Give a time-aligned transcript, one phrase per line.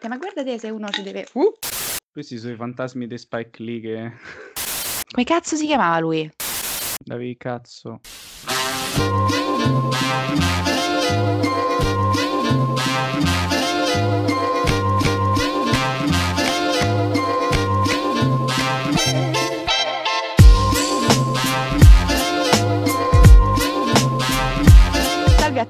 [0.00, 1.26] forte, ma guarda te se uno ci deve...
[1.34, 1.52] Uh!
[2.10, 4.12] Questi sono i fantasmi di Spike Lee che...
[5.10, 6.30] Come cazzo si chiamava lui?
[7.04, 8.00] Davi cazzo.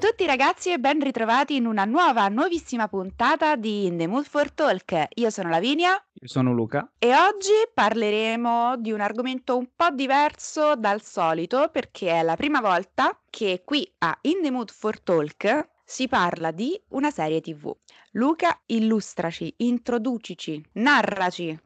[0.00, 4.50] Tutti ragazzi e ben ritrovati in una nuova, nuovissima puntata di In the Mood for
[4.50, 5.08] Talk.
[5.16, 5.90] Io sono Lavinia.
[5.92, 6.90] Io sono Luca.
[6.98, 12.62] E oggi parleremo di un argomento un po' diverso dal solito perché è la prima
[12.62, 17.70] volta che qui a In the Mood for Talk si parla di una serie tv.
[18.14, 21.56] Luca, illustraci, introducici, narraci.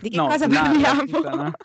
[0.00, 1.02] Di che No, cosa parliamo?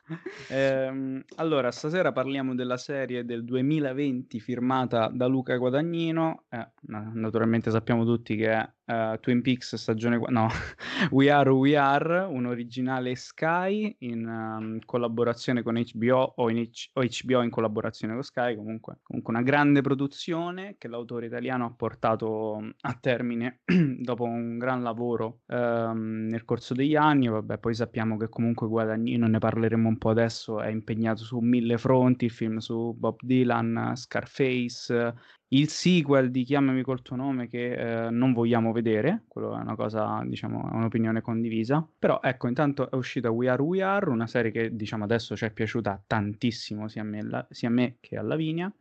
[0.50, 6.44] Ehm, allora, stasera parliamo della serie del 2020 firmata da Luca Guadagnino.
[6.50, 10.20] Eh, na- naturalmente sappiamo tutti che è eh, Twin Peaks stagione...
[10.30, 10.48] No,
[11.12, 16.92] We Are We Are, un originale Sky in ehm, collaborazione con HBO o, in H-
[16.94, 18.56] o HBO in collaborazione con Sky.
[18.56, 24.82] Comunque, comunque una grande produzione che l'autore italiano ha portato a termine dopo un gran
[24.84, 27.28] lavoro ehm, nel corso degli anni.
[27.28, 31.78] Vabbè, poi sappiamo che comunque Guadagnino, ne parleremo un po' adesso, è impegnato su mille
[31.78, 35.14] fronti, il film su Bob Dylan, Scarface,
[35.50, 39.76] il sequel di Chiamami col tuo nome che eh, non vogliamo vedere, quello è una
[39.76, 41.88] cosa, diciamo, un'opinione condivisa.
[41.98, 45.46] Però ecco, intanto è uscita We Are We Are, una serie che diciamo adesso ci
[45.46, 48.72] è piaciuta tantissimo sia a me, la- sia a me che a Lavinia.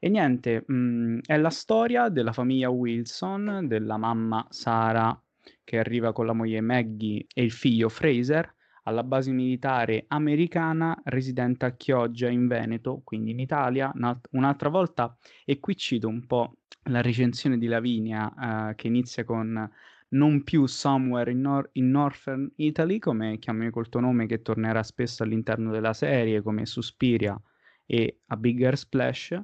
[0.00, 5.20] E niente, mh, è la storia della famiglia Wilson, della mamma Sara
[5.64, 8.54] che arriva con la moglie Maggie e il figlio Fraser
[8.84, 15.14] alla base militare americana residente a Chioggia in Veneto, quindi in Italia, un'alt- un'altra volta.
[15.44, 16.54] E qui cito un po'
[16.84, 19.68] la recensione di Lavinia eh, che inizia con
[20.10, 24.82] non più Somewhere in, Nor- in Northern Italy, come chiami col tuo nome, che tornerà
[24.82, 27.38] spesso all'interno della serie, come Suspiria
[27.84, 29.38] e A Bigger Splash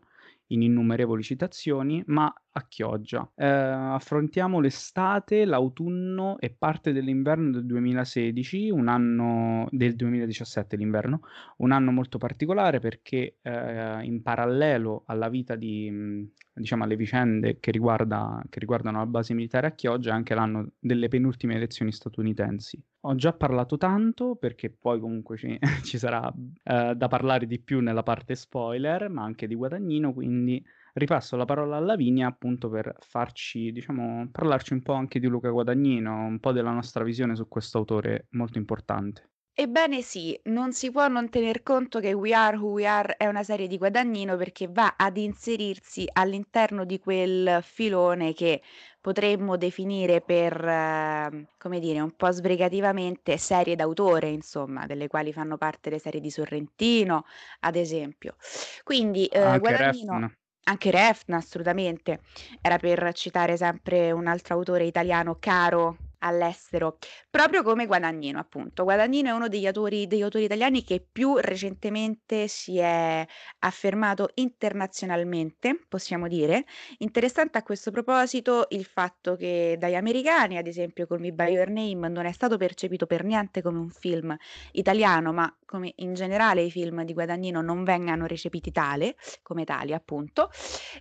[0.49, 3.29] in innumerevoli citazioni, ma a Chioggia.
[3.35, 11.21] Eh, affrontiamo l'estate, l'autunno e parte dell'inverno del 2016, un anno del 2017 l'inverno,
[11.59, 17.73] un anno molto particolare perché eh, in parallelo alla vita di, diciamo, alle vicende che,
[17.73, 22.81] riguarda- che riguardano la base militare a Chioggia, è anche l'anno delle penultime elezioni statunitensi.
[23.01, 26.33] Ho già parlato tanto perché poi comunque ci, ci sarà
[26.63, 30.65] eh, da parlare di più nella parte spoiler, ma anche di Guadagnino, quindi
[30.95, 35.51] ripasso la parola a Lavinia appunto per farci, diciamo, parlarci un po' anche di Luca
[35.51, 39.31] Guadagnino, un po' della nostra visione su questo autore molto importante.
[39.57, 43.27] Ebbene sì, non si può non tener conto che We Are Who We Are è
[43.29, 48.61] una serie di Guadagnino perché va ad inserirsi all'interno di quel filone che
[49.01, 55.57] potremmo definire per, eh, come dire, un po' sbrigativamente serie d'autore, insomma, delle quali fanno
[55.57, 57.25] parte le serie di Sorrentino,
[57.61, 58.35] ad esempio.
[58.83, 60.35] Quindi eh, Guadagnino, Refn.
[60.65, 62.21] Anche Refn, assolutamente,
[62.61, 66.97] era per citare sempre un altro autore italiano caro all'estero,
[67.35, 68.85] proprio come Guadagnino, appunto.
[68.85, 73.27] Guadagnino è uno degli autori, degli autori italiani che più recentemente si è
[73.59, 76.65] affermato internazionalmente, possiamo dire.
[76.99, 81.71] Interessante a questo proposito il fatto che dagli americani, ad esempio Call Me By Your
[81.71, 84.37] Name, non è stato percepito per niente come un film
[84.71, 89.93] italiano, ma come in generale i film di Guadagnino non vengano recepiti tale, come tali
[89.93, 90.51] appunto,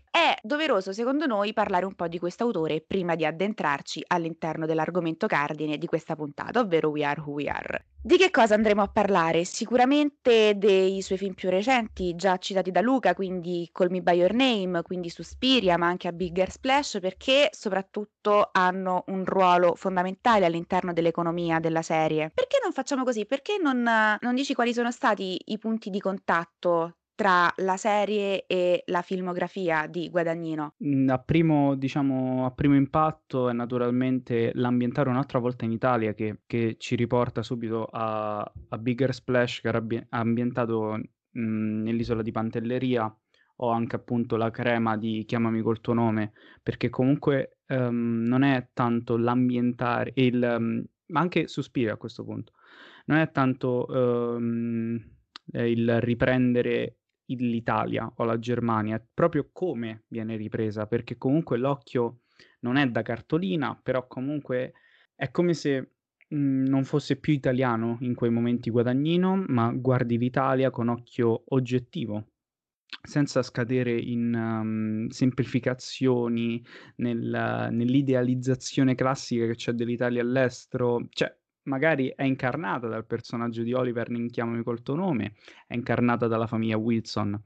[0.10, 5.28] è doveroso secondo noi parlare un po' di questo autore prima di addentrarci all'interno dell'argomento
[5.28, 6.22] cardine di questa puntata,
[6.58, 7.86] ovvero We Are Who We Are.
[8.06, 9.46] Di che cosa andremo a parlare?
[9.46, 14.34] Sicuramente dei suoi film più recenti, già citati da Luca, quindi Call Me By Your
[14.34, 20.92] Name, quindi Suspiria, ma anche a Bigger Splash, perché soprattutto hanno un ruolo fondamentale all'interno
[20.92, 22.32] dell'economia della serie.
[22.34, 23.26] Perché non facciamo così?
[23.26, 28.84] Perché non, non dici quali sono stati i punti di contatto tra la serie e
[28.88, 30.76] la filmografia di Guadagnino?
[30.84, 36.42] Mm, A primo, diciamo, a primo impatto è naturalmente l'ambientare un'altra volta in Italia che,
[36.46, 40.98] che ci riporta subito a, a Bigger Splash che era ambi- ambientato
[41.38, 43.16] mm, nell'isola di Pantelleria
[43.58, 46.32] o anche appunto la crema di Chiamami col tuo nome
[46.62, 52.54] perché comunque ehm, non è tanto l'ambientare il, ehm, ma anche Suspiria a questo punto
[53.06, 53.88] non è tanto
[55.54, 56.98] eh, il riprendere
[57.36, 62.22] l'Italia o la Germania, proprio come viene ripresa, perché comunque l'occhio
[62.62, 64.74] non è da cartolina, però comunque
[65.16, 65.96] è come se
[66.30, 72.28] mh, non fosse più italiano in quei momenti Guadagnino, ma guardi l'Italia con occhio oggettivo.
[73.02, 76.64] senza scadere in, mhmm, semplificazioni,
[76.98, 84.10] nel nell'idealizzazione classica che c'è dell'Italia all'estero, cioè magari è incarnata dal personaggio di Oliver
[84.12, 85.36] in Chiamami col tuo nome,
[85.68, 87.42] è incarnata dalla famiglia Wilson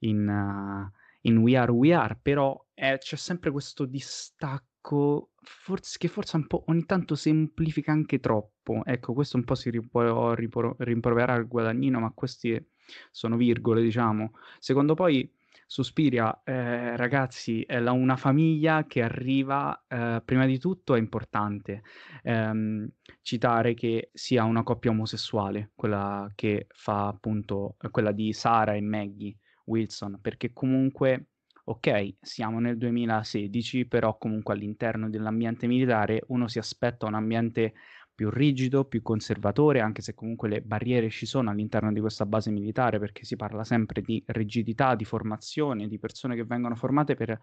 [0.00, 6.08] in uh, in We Are We Are, però, ehm, c'è sempre questo distacco forse che
[6.08, 8.82] forse un po' ogni tanto semplifica anche troppo.
[8.84, 12.64] Ecco, questo un po' si ripuò ripro rimproverà al Guadagnino, ma questi
[13.10, 14.32] sono virgole, diciamo.
[14.58, 15.32] Secondo poi
[15.68, 21.82] Suspiria, ehm, ragazzi, è la una famiglia che arriva ehm, prima di tutto è importante,
[22.22, 22.88] ehm,
[23.20, 29.34] citare che sia una coppia omosessuale, quella che fa appunto quella di Sara e Maggie
[29.64, 31.30] Wilson, perché comunque,
[31.64, 37.74] okay, siamo nel 2016, però comunque all'interno dell'ambiente militare uno si aspetta un ambiente
[38.16, 42.50] più rigido, più conservatore, anche se comunque le barriere ci sono all'interno di questa base
[42.50, 47.38] militare, perché si parla sempre di rigidità, di formazione, di persone che vengono formate per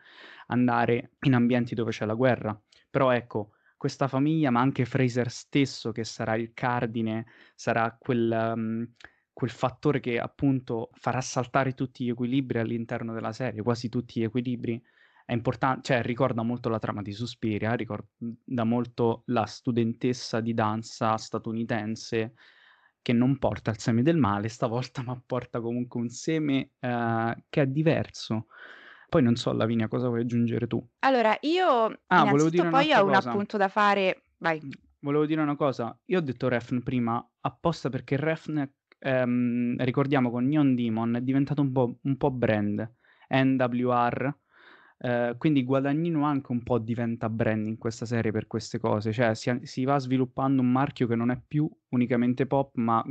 [0.47, 2.59] andare in ambienti dove c'è la guerra.
[2.89, 8.91] Però ecco, questa famiglia, ma anche Fraser stesso, che sarà il cardine, sarà quel, um,
[9.31, 14.23] quel fattore che appunto farà saltare tutti gli equilibri all'interno della serie, quasi tutti gli
[14.23, 14.81] equilibri
[15.25, 21.17] è importan cioè ricorda molto la trama di Suspiria, ricorda molto la studentessa di danza
[21.17, 22.33] statunitense
[23.01, 27.61] che non porta il seme del male stavolta, ma porta comunque un seme, ehm, che
[27.61, 28.47] è diverso.
[29.09, 30.85] Poi non so Lavinia cosa vuoi aggiungere tu?
[31.05, 33.13] Allora io Ah, volevo dire poi ho un cosa.
[33.15, 34.63] appunto da fare vai.
[34.63, 35.97] Mhmm, volevo dire una cosa.
[36.05, 38.63] Io ho detto Refn prima apposta perché Refn,
[38.99, 42.91] ehm, ricordiamo con Neon Demon è diventato un po' un po' brand.
[43.29, 44.37] NWR
[45.05, 49.35] Ehm, quindi Guadagnino anche un po' diventa brand in questa serie per queste cose, cioè
[49.35, 53.03] si si va sviluppando un marchio che non è più unicamente pop, ma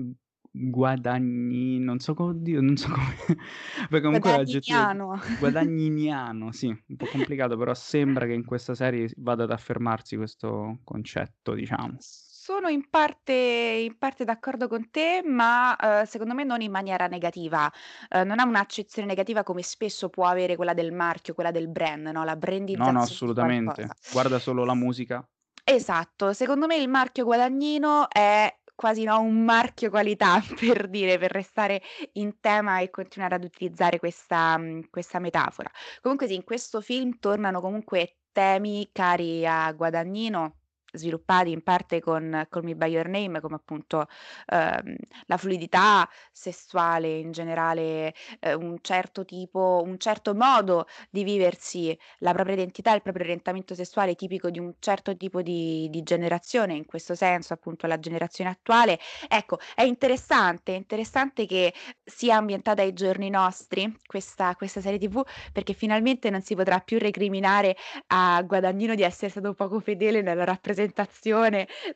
[0.55, 5.19] Guadagni non so co oddio, non so come comunque Guadagniniano.
[5.25, 10.81] guadagniniano, sì, un po' complicato, però sembra che in questa serie vada ad affermarsi questo
[10.85, 11.99] concetto, diciamo.
[12.45, 17.07] Sono in parte in parte d'accordo con te, ma, uhm, secondo me non in maniera
[17.07, 17.71] negativa.
[18.11, 22.09] Uhm, non ha un'accezione negativa come spesso può avere quella del marchio, quella del brand,
[22.09, 22.35] no, la
[22.75, 23.87] No, no, brandizzazione di qualcosa.
[23.87, 23.99] assolutamente.
[24.09, 25.27] Guarda solo la musica.
[25.65, 31.31] Esatto, secondo me il marchio Guadagnino è quasi, no, un marchio qualità per dire, per
[31.31, 31.81] restare
[32.15, 35.71] in tema e continuare ad utilizzare questa mhmm, questa metafora.
[36.01, 40.62] Comunque sì, in questo film tornano comunque temi cari a Guadagnino,
[40.93, 44.07] sviluppati in parte con Call Me by Your Name, come appunto,
[44.53, 44.95] uhm,
[45.27, 52.33] la fluidità sessuale in generale, ehm, un certo tipo un certo modo di viversi la
[52.33, 56.85] propria identità, il proprio orientamento sessuale tipico di un certo tipo di di generazione, in
[56.87, 58.99] questo senso appunto la generazione attuale.
[59.29, 61.73] Ecco, è interessante, è interessante che
[62.05, 65.23] sia ambientata ai giorni nostri questa questa serie TV,
[65.53, 67.77] perché finalmente non si potrà più recriminare
[68.09, 70.81] a Guadagnino di essere stato poco fedele nella rappresentazione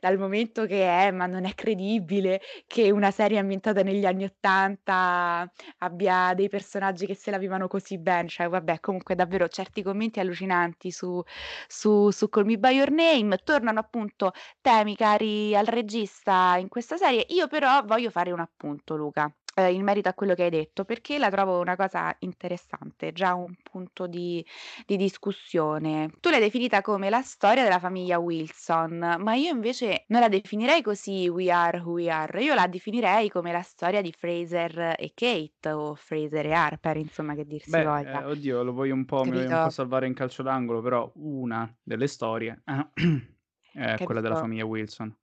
[0.00, 5.50] dal momento che è "Ma non è credibile che una serie ambientata negli anni '80
[5.78, 10.20] abbia dei personaggi che se la vivano così bene." Cioè vabbè, comunque davvero certi commenti
[10.20, 11.22] allucinanti su
[11.66, 13.38] su su Call Me by Your Name.
[13.44, 17.24] Tornano appunto temi cari al regista in questa serie.
[17.28, 20.84] Io però voglio fare un appunto Luca, ehm, in merito a quello che hai detto,
[20.84, 24.44] perché la trovo una cosa interessante, già un punto di
[24.86, 26.10] di discussione.
[26.20, 30.82] Tu l'hai definita come la storia della famiglia Wilson, ma io invece non la definirei
[30.82, 35.12] così We Are Who We Are, io la definirei come la storia di Fraser e
[35.14, 38.22] Kate o Fraser e Harper, insomma che dir si Beh, voglia.
[38.22, 39.70] ehm, oddio, lo voglio un po' mi voglio un po' Capito?
[39.70, 42.62] salvare in calcio d'angolo, però una delle storie
[43.72, 44.36] è quella della Capito?
[44.36, 45.16] famiglia Wilson.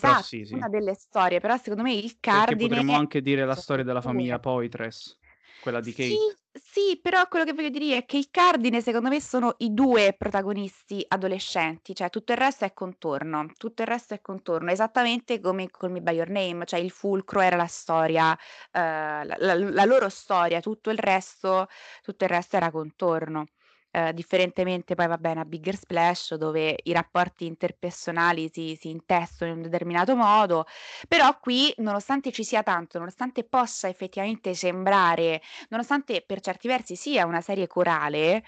[0.00, 0.64] Però Esatto, sì, sì.
[0.64, 4.02] una delle storie, però secondo me il Perché cardine potremmo anche dire la storia della
[4.02, 4.38] famiglia 2.
[4.38, 5.18] Poitres,
[5.58, 6.36] quella di Sì, Kate.
[6.52, 10.14] sì, però quello che voglio dire è che il cardine secondo me sono i 2
[10.18, 15.68] protagonisti adolescenti, cioè tutto il resto è contorno, tutto il resto è contorno, esattamente come
[15.70, 18.36] Call Me by Your Name, cioè il fulcro era la storia,
[18.72, 21.66] ehm, la la la loro storia, tutto il resto
[22.02, 23.46] tutto il resto era contorno.
[23.98, 29.50] Ehm, differentemente poi vabbè in A Bigger Splash dove i rapporti interpersonali si si intestono
[29.50, 30.66] in un determinato modo,
[31.08, 35.40] però qui nonostante ci sia tanto, nonostante possa effettivamente sembrare
[35.70, 38.42] nonostante per certi versi sia una serie corale,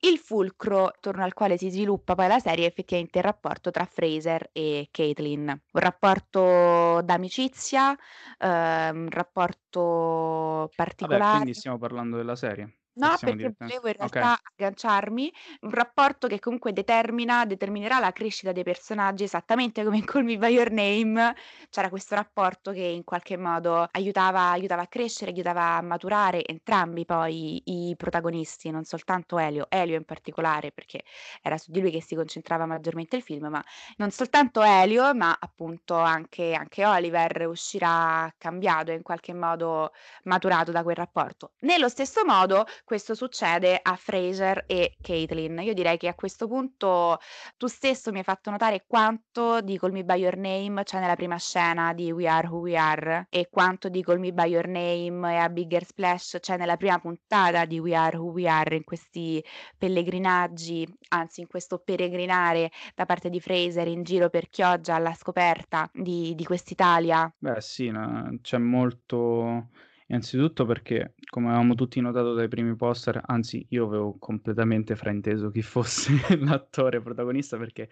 [0.00, 3.84] il fulcro attorno al quale si sviluppa poi la serie è effettivamente il rapporto tra
[3.84, 5.48] Fraser e Caitlin.
[5.48, 7.96] Un rapporto d'amicizia,
[8.38, 11.54] ehm, un rapporto Vabbè, quindi particolare.
[11.54, 12.78] stiamo parlando della serie.
[12.96, 14.22] No, perché dire che volevo in okay.
[14.22, 20.04] realtà agganciarmi, un rapporto che comunque determina determinerà la crescita dei personaggi esattamente come in
[20.06, 21.34] Call Me by Your Name,
[21.68, 27.04] c'era questo rapporto che in qualche modo aiutava aiutava a crescere, aiutava a maturare entrambi
[27.04, 29.66] poi i protagonisti, non soltanto Elio.
[29.68, 31.02] Elio in particolare, perché
[31.42, 33.62] era su di lui che si concentrava maggiormente il film, ma
[33.98, 39.92] non soltanto Elio, ma appunto anche anche Oliver uscirà cambiato e in qualche modo
[40.24, 41.52] maturato da quel rapporto.
[41.60, 45.58] Nello stesso modo questo succede a Frasier e Caitlyn.
[45.58, 47.18] Io direi che a questo punto
[47.56, 51.16] tu stesso mi hai fatto notare quanto di Call Me by Your Name c'è nella
[51.16, 54.68] prima scena di We Are Who We Are e quanto di Call Me by Your
[54.68, 58.76] Name e A Bigger Splash c'è nella prima puntata di We Are Who We Are
[58.76, 59.44] in questi
[59.76, 65.90] pellegrinaggi, anzi in questo peregrinare da parte di Fraser in giro per Chioggia alla scoperta
[65.92, 67.28] di di quest'Italia.
[67.36, 69.70] Beh sì, no, c'è molto
[70.06, 75.62] innanzitutto perché, come avevamo tutti notato dai primi poster, anzi io avevo completamente frainteso chi
[75.62, 77.88] fosse l'attore protagonista perché,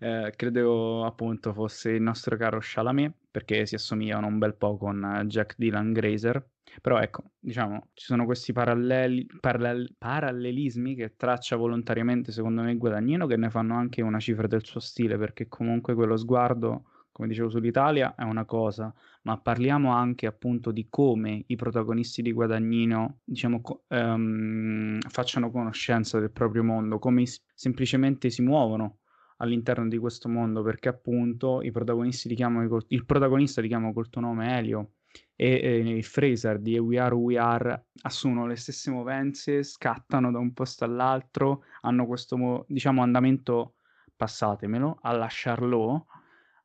[0.00, 5.24] ehm, credevo appunto fosse il nostro caro Chalamet, perché si assomigliano un bel po' con
[5.26, 6.46] Jack Dylan Grazer.
[6.80, 13.26] Però ecco, diciamo, ci sono questi paralleli parallel parallelismi che traccia volontariamente secondo me Guadagnino,
[13.26, 17.50] che ne fanno anche una cifra del suo stile, perché comunque quello sguardo come dicevo
[17.50, 18.92] sull'Italia è una cosa,
[19.22, 26.18] ma parliamo anche appunto di come i protagonisti di Guadagnino, diciamo, co ehm, facciano conoscenza
[26.18, 28.98] del proprio mondo, come s semplicemente si muovono
[29.36, 34.08] all'interno di questo mondo, perché appunto i protagonisti li chiamano il protagonista li chiamano col
[34.08, 34.92] tuo nome Elio
[35.36, 40.38] e, ehm, il Fraser di We Are We Are assumono le stesse movenze, scattano da
[40.38, 43.74] un posto all'altro, hanno questo mo diciamo andamento,
[44.16, 46.06] passatemelo, alla Charlot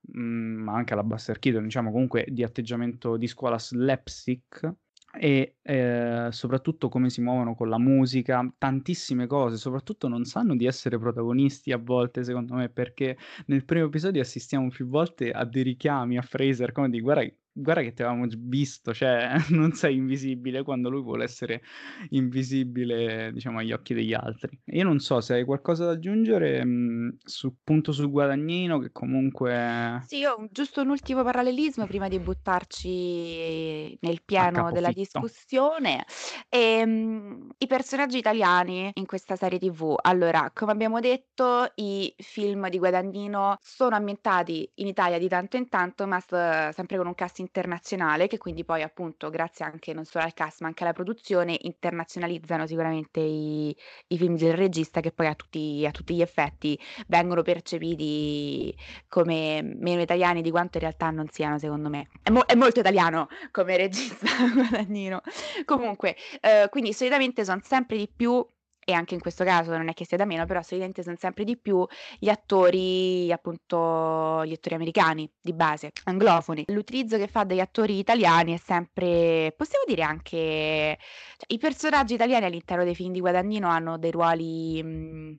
[0.07, 4.73] mhmm, ma anche alla Buster Keaton, diciamo comunque di atteggiamento di scuola slapstick
[5.19, 10.65] e, ehm, soprattutto come si muovono con la musica, tantissime cose, soprattutto non sanno di
[10.65, 15.63] essere protagonisti a volte secondo me, perché nel primo episodio assistiamo più volte a dei
[15.63, 17.23] richiami a Fraser come di: "Guarda
[17.61, 21.61] guarda che ti avevamo visto, cioè non sei invisibile", quando lui vuole essere
[22.09, 24.59] invisibile, diciamo, agli occhi degli altri.
[24.65, 30.07] Io non so se hai qualcosa da aggiungere, mhmm, su punto su Guadagnino che comunque
[30.09, 36.05] Sì, io giusto un ultimo parallelismo prima di buttarci nel A pieno della discussione.
[36.49, 39.95] Ehm, i personaggi italiani in questa serie TV.
[40.01, 45.67] Allora, come abbiamo detto, i film di Guadagnino sono ambientati in Italia di tanto in
[45.67, 50.05] tanto, ma s sempre con un cast internazionale che quindi poi appunto, grazie anche non
[50.05, 53.75] solo al cast, ma anche alla produzione, internazionalizzano sicuramente i
[54.07, 58.75] i film del regista che poi a tutti a tutti gli effetti vengono percepiti
[59.07, 62.07] come meno italiani di quanto in realtà non siano secondo me.
[62.21, 65.21] È mo è molto italiano come regista Guadagnino.
[65.65, 68.45] Comunque, uhm, quindi solitamente son sempre di più
[68.89, 71.43] e anche in questo caso non è che sia da meno, però solitamente son sempre
[71.43, 71.85] di più
[72.19, 76.63] gli attori appunto gli attori americani di base, anglofoni.
[76.67, 80.97] L'utilizzo che fa degli attori italiani è sempre possiamo dire anche
[81.37, 85.37] cioè i personaggi italiani all'interno dei film di Guadagnino hanno dei ruoli, mhmm,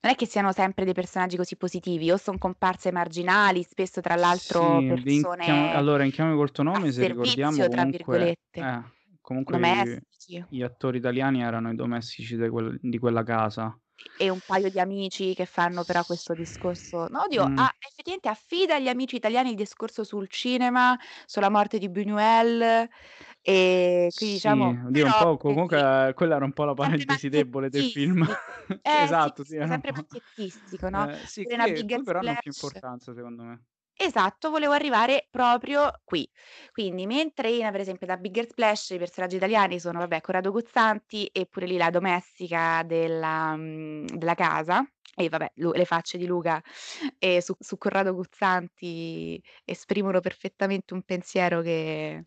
[0.00, 4.16] non è che siano sempre dei personaggi così positivi, o son comparse marginali, spesso tra
[4.16, 8.36] l'altro Sì, persone allora in Chiamami col tuo "a nome se ricordiamo servizio" tra comunque
[8.48, 8.82] virgolette, eh,
[9.24, 10.44] comunque i domestici.
[10.46, 13.78] gli attori italiani erano i domestici quel di quella casa.
[14.16, 17.48] E un paio di amici che fanno però questo discorso no oddio, Mh.
[17.54, 22.88] ah, effettivamente affida agli amici italiani il discorso sul cinema, sulla morte di Buñuel,
[23.40, 26.74] e quindi Sì, diciamo oddio un però po' vedi comunque quella era un po' la
[26.74, 28.24] parentesi debole del film.
[28.86, 31.46] Eh sì, Esatto, sì, sì, un sempre po' macchiettistico, no, ehm, sì,
[31.86, 33.64] qui però hanno più importanza secondo me.
[33.96, 36.28] Esatto, volevo arrivare proprio qui.
[36.72, 41.26] Quindi mentre in per esempio da Bigger Splash i personaggi italiani sono vabbè Corrado Guzzanti
[41.26, 44.84] e pure lì la domestica della mhmm, della casa
[45.16, 46.60] e vabbè Lu le facce di Luca,
[47.18, 52.24] ehm, su su Corrado Guzzanti esprimono perfettamente un pensiero che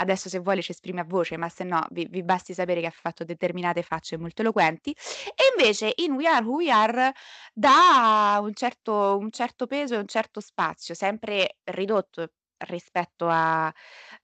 [0.00, 2.86] adesso se vuoi ci esprime a voce, ma se no vi vi basti sapere che
[2.88, 4.90] ha fatto determinate facce molto eloquenti.
[4.92, 7.12] E invece in We Are Who We Are
[7.52, 12.22] dà un certo un certo peso e un certo spazio, sempre ridotto
[12.68, 13.72] rispetto a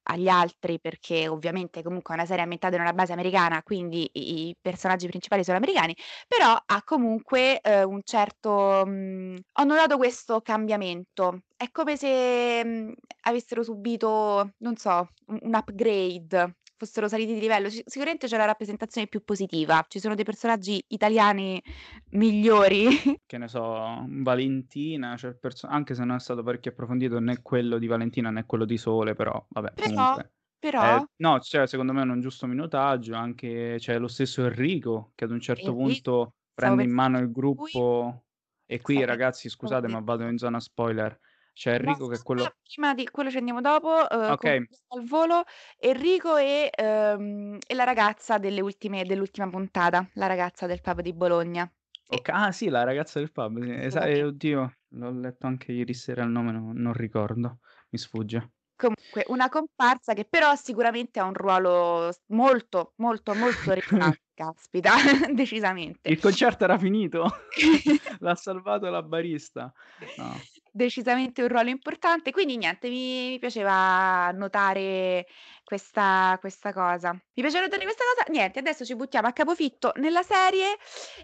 [0.05, 4.49] agli altri, perché ovviamente comunque è una serie ambientata in una base americana, quindi i
[4.49, 5.95] i personaggi principali sono americani,
[6.29, 11.41] però ha comunque, uhm, un certo mhmm, ho notato questo cambiamento.
[11.57, 17.69] È come se, mhmm, avessero subito, non so, un un upgrade, fossero saliti di livello.
[17.71, 19.85] Ci sicuramente c'è la rappresentazione più positiva.
[19.89, 21.63] Ci sono dei personaggi italiani
[22.11, 22.87] migliori.
[23.27, 27.43] Che ne so, Valentina, c'è il perso anche se non è stato parecchio approfondito né
[27.43, 31.67] quello di Valentina né quello di Sole, però vabbè Però comunque Però Eh, no, cioè
[31.67, 35.83] secondo me un giusto minutaggio, anche c'è lo stesso Enrico che ad un certo Enrico,
[35.83, 37.33] punto prende in mano il a lui.
[37.33, 38.25] gruppo
[38.65, 41.19] e qui Stavo ragazzi scusate ma vado in zona spoiler.
[41.57, 44.67] C'è No, Enrico che è quello prima di quello ci andiamo dopo, con Okay.
[44.89, 45.43] al volo,
[45.79, 51.13] Enrico e uhm, e la ragazza delle ultime dell'ultima puntata, la ragazza del pub di
[51.13, 51.71] Bologna.
[52.11, 54.23] E Oka ah sì, la ragazza del pub, sì, esa eh, assolutamente.
[54.23, 57.59] oddio, l'ho letto anche ieri sera il nome, no non ricordo,
[57.91, 58.53] mi sfugge.
[58.79, 64.93] Comunque una comparsa che però sicuramente ha un ruolo molto, molto, molto rilevante, caspita,
[65.33, 66.13] decisamente.
[66.13, 67.27] Il concerto era finito?
[68.21, 69.73] L'ha salvato la barista.
[70.17, 70.49] No.
[70.77, 75.27] Decisamente un ruolo importante, quindi niente, mi mi piaceva notare
[75.65, 77.13] questa questa cosa.
[77.13, 80.77] Mi piaceva notare questa cosa, niente, adesso ci buttiamo a capofitto nella serie.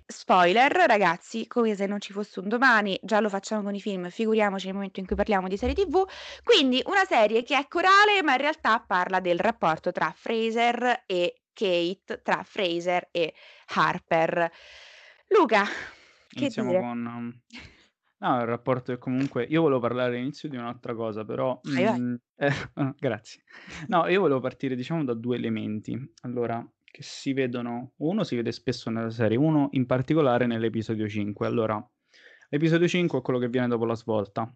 [0.06, 4.08] Spoiler ragazzi, come se non ci fosse un domani, già lo facciamo con i film,
[4.08, 6.02] figuriamoci nel momento in cui parliamo di serie TV.
[6.42, 11.42] Quindi una serie che è corale, ma in realtà parla del rapporto tra Frasier e
[11.52, 13.34] Kate, tra Frasier e
[13.74, 14.50] Harper.
[15.28, 15.64] Luca,
[16.30, 16.80] che Iniziamo dire?
[16.80, 17.42] con
[18.22, 22.00] no, il rapporto è comunque io volevo parlare all'inizio di un'altra cosa, però, Vai, vai.
[22.00, 22.50] mhmm, eh,
[22.98, 23.42] grazie.
[23.88, 25.96] No, io volevo partire diciamo da 2 elementi.
[26.22, 31.46] Allora, che si vedono uno si vede spesso nella serie, uno in particolare nell'episodio 5.
[31.46, 31.84] Allora,
[32.50, 34.52] l'episodio 5 è quello che viene dopo la svolta.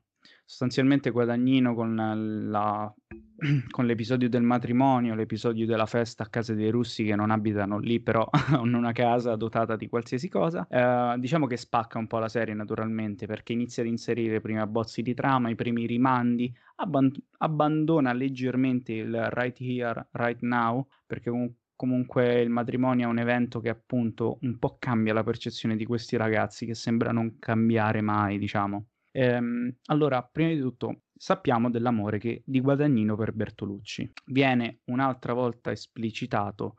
[0.48, 2.94] Sostanzialmente Guadagnino con la
[3.68, 8.00] con l'episodio del matrimonio, l'episodio della festa a casa dei russi che non abitano lì,
[8.00, 12.28] però hanno una casa dotata di qualsiasi cosa, ehm, diciamo che spacca un po' la
[12.28, 18.12] serie naturalmente, perché inizia ad inserire primi abbozzi di trama, i primi rimandi, abban abbandona
[18.12, 23.68] leggermente il right here, right now, perché comu comunque il matrimonio è un evento che
[23.68, 28.86] appunto un po' cambia la percezione di questi ragazzi che sembra non cambiare mai, diciamo.
[29.18, 34.12] Ehm, allora, prima di tutto sappiamo dell'amore che di Guadagnino per Bertolucci.
[34.26, 36.76] Viene un'altra volta esplicitato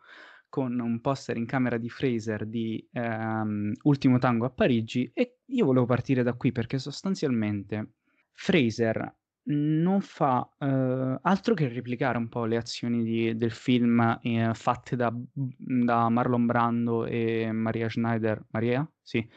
[0.50, 5.65] con un poster in camera di Fraser di, ehm, Ultimo tango a Parigi e io
[5.65, 7.94] volevo partire da qui perché sostanzialmente
[8.34, 9.15] Fraser
[9.50, 14.96] non fa, uhm, altro che replicare un po' le azioni di del film, ehm, fatte
[14.96, 18.88] da da Marlon Brando e Maria Schneider Maria?
[19.01, 19.27] Sì,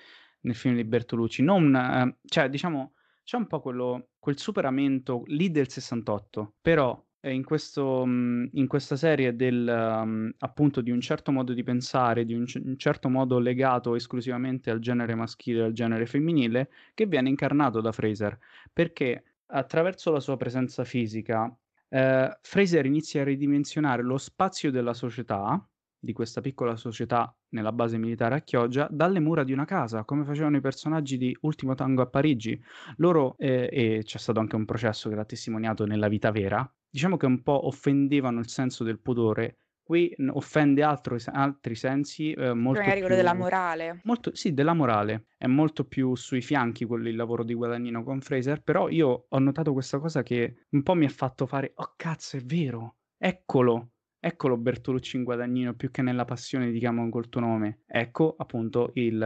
[0.42, 1.42] nel film di Bertolucci.
[1.42, 2.94] Non ehm, cioè diciamo
[3.24, 8.66] c'è un po' quello quel superamento lì del '68, però, ehm, in questo mhmm, in
[8.66, 9.64] questa serie del
[10.04, 13.94] mhmm, appunto di un certo modo di pensare, di un c un certo modo legato
[13.94, 18.38] esclusivamente al genere maschile e al genere femminile, che viene incarnato da Fraser.
[18.72, 21.54] Perché attraverso la sua presenza fisica,
[21.88, 25.64] ehm, Fraser inizia a ridimensionare lo spazio della società,
[26.00, 30.24] di questa piccola società nella base militare a Chioggia, dalle mura di una casa, come
[30.24, 32.60] facevano i personaggi di Ultimo tango a Parigi.
[32.96, 37.16] Loro ehm, e c'è stato anche un processo che l'ha testimoniato nella vita vera, diciamo
[37.16, 39.58] che un po' offendevano il senso del pudore.
[39.82, 44.02] Qui offende altro altri sensi, ehm, molto Magari quello della più morale.
[44.02, 45.26] molto sì, della morale.
[45.36, 49.38] È molto più sui fianchi quello il lavoro di Guadagnino con Fraser, però io ho
[49.38, 52.96] notato questa cosa che un po' mi ha fatto fare: "Oh cazzo, è vero!
[53.18, 53.89] Eccolo!
[54.22, 58.90] Eccolo Bertolucci in Guadagnino, più che nella Passione ti chiamano col tuo nome." Ecco appunto
[58.94, 59.16] il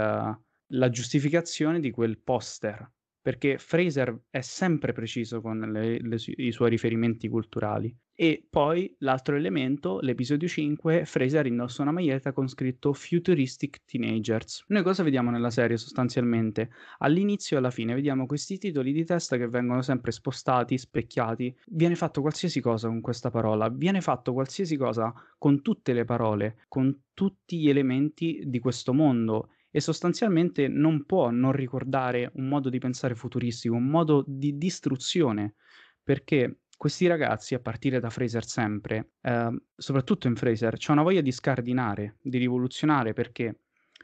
[0.69, 6.71] la giustificazione di quel poster, perché Fraser è sempre preciso con le le i suoi
[6.71, 7.95] riferimenti culturali.
[8.17, 14.65] E poi l'altro elemento, l'episodio 5, Fraser indossa una maglietta con scritto "Futuristic Teenagers".
[14.69, 16.71] Noi cosa vediamo nella serie sostanzialmente?
[16.99, 21.57] All'inizio e alla fine vediamo questi titoli di testa che vengono sempre spostati, specchiati.
[21.67, 26.59] Viene fatto qualsiasi cosa con questa parola, viene fatto qualsiasi cosa con tutte le parole,
[26.69, 32.69] con tutti gli elementi di questo mondo e sostanzialmente non può non ricordare un modo
[32.71, 35.57] di pensare futuristico, un modo di distruzione,
[36.03, 41.23] perché questi ragazzi, a partire da Fraser sempre, ehm, soprattutto in Fraser, c'è una voglia
[41.23, 43.61] di scardinare, di rivoluzionare, perché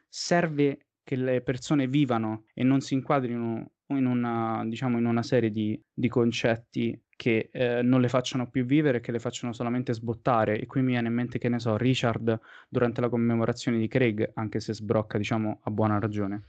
[0.09, 5.51] serve che le persone vivano e non si inquadrino in una diciamo, in una serie
[5.51, 9.93] di di concetti che, ehm, non le facciano più vivere e che le facciano solamente
[9.93, 10.59] sbottare.
[10.59, 12.39] E qui mi viene in mente, che ne so, Richard
[12.71, 16.45] durante la commemorazione di Craig, anche se sbrocca diciamo a buona ragione.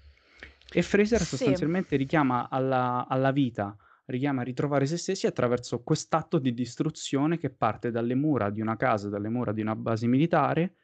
[0.73, 1.25] E Fraser Sì.
[1.25, 3.75] sostanzialmente richiama alla alla vita,
[4.11, 8.75] richiama a ritrovare se stessi attraverso quest'atto di distruzione che parte dalle mura di una
[8.77, 10.75] casa, dalle mura di una base militare,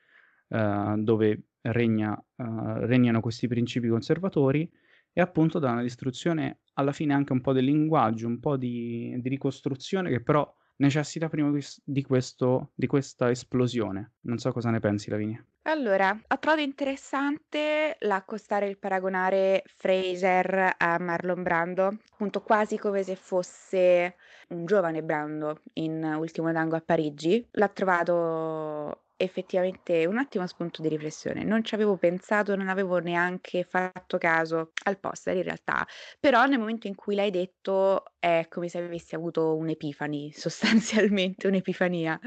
[0.50, 4.70] ehm, dove regna ehm, regnano questi principi conservatori
[5.14, 9.16] e appunto da una distruzione alla fine anche un po' del linguaggio, un po' di
[9.20, 11.52] di ricostruzione che però necessita prima
[11.84, 14.14] di questo di questa esplosione.
[14.22, 15.44] Non so cosa ne pensi Lavinia.
[15.70, 23.18] Allora, ho trovato interessante l'accostare il paragonare Fraser a Marlon Brando, appunto quasi come se
[23.18, 24.16] fosse
[24.50, 27.46] un giovane Brando in Ultimo tango a Parigi.
[27.52, 31.44] L'ho trovato effettivamente un ottimo spunto di riflessione.
[31.44, 35.86] Non ci avevo pensato, non avevo neanche fatto caso al poster in realtà,
[36.18, 42.18] però nel momento in cui l'hai detto è come se avessi avuto un'epifani, sostanzialmente un'epifania.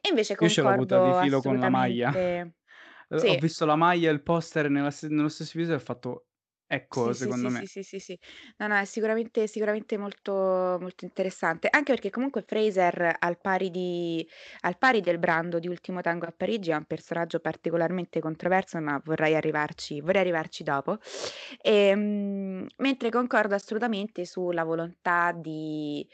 [0.00, 2.10] E invece Io ce l'ho avuta concordo di filo con la maglia.
[2.10, 2.54] assolutamente
[3.12, 3.38] Uhm, ho sì.
[3.38, 6.28] visto la maglia e il poster nella nello stesso viso e ho fatto:
[6.72, 7.66] "Ecco, Sì, sì, secondo sì, sì, me".
[7.66, 8.18] sì, sì, sì.
[8.58, 10.32] No, no, è sicuramente sicuramente molto
[10.80, 14.26] molto interessante, anche perché comunque Fraser al pari di
[14.60, 19.00] al pari del Brando di Ultimo tango a Parigi è un personaggio particolarmente controverso, ma
[19.04, 20.98] vorrei arrivarci vorrei arrivarci dopo.
[21.62, 26.06] Ehm, mentre concordo assolutamente sulla volontà di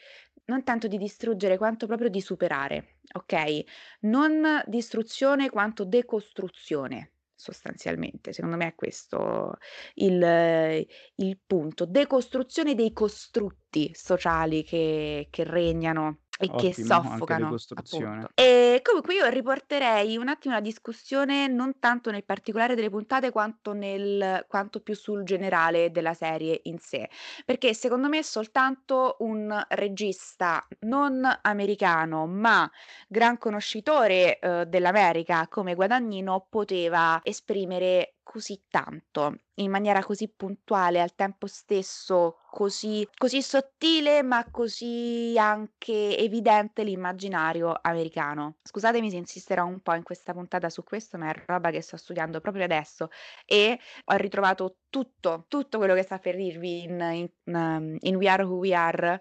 [0.46, 3.64] non tanto di distruggere quanto proprio di superare, okay,
[4.02, 8.32] non distruzione quanto decostruzione sostanzialmente.
[8.32, 9.58] Secondo me è questo
[9.94, 10.84] il
[11.16, 11.86] il punto.
[11.86, 18.32] Decostruzione dei costrutti sociali che che regnano e che Ottimo, soffocano, appunto.
[18.34, 23.72] Ehm, comunque io riporterei un attimo la discussione non tanto nel particolare delle puntate quanto
[23.72, 27.08] nel quanto più sul generale della serie in sé,
[27.44, 32.70] perché secondo me soltanto un regista non americano, ma
[33.08, 41.14] gran conoscitore, uhm, dell'America come Guadagnino poteva esprimere così tanto, in maniera così puntuale, al
[41.14, 48.56] tempo stesso così così sottile, ma così anche evidente l'immaginario americano.
[48.62, 51.96] Scusatemi se insisterò un po' in questa puntata su questo, ma è roba che sto
[51.96, 53.08] studiando proprio adesso
[53.44, 58.28] e ho ritrovato tutto, tutto quello che sta per dirvi in in mhmm, in We
[58.28, 59.20] Are Who We Are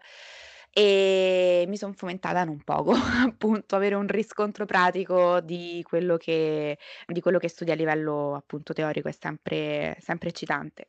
[0.77, 2.91] e mi son fomentata non poco,
[3.25, 8.73] appunto, avere un riscontro pratico di quello che di quello che studi a livello appunto
[8.73, 10.85] teorico è sempre sempre eccitante.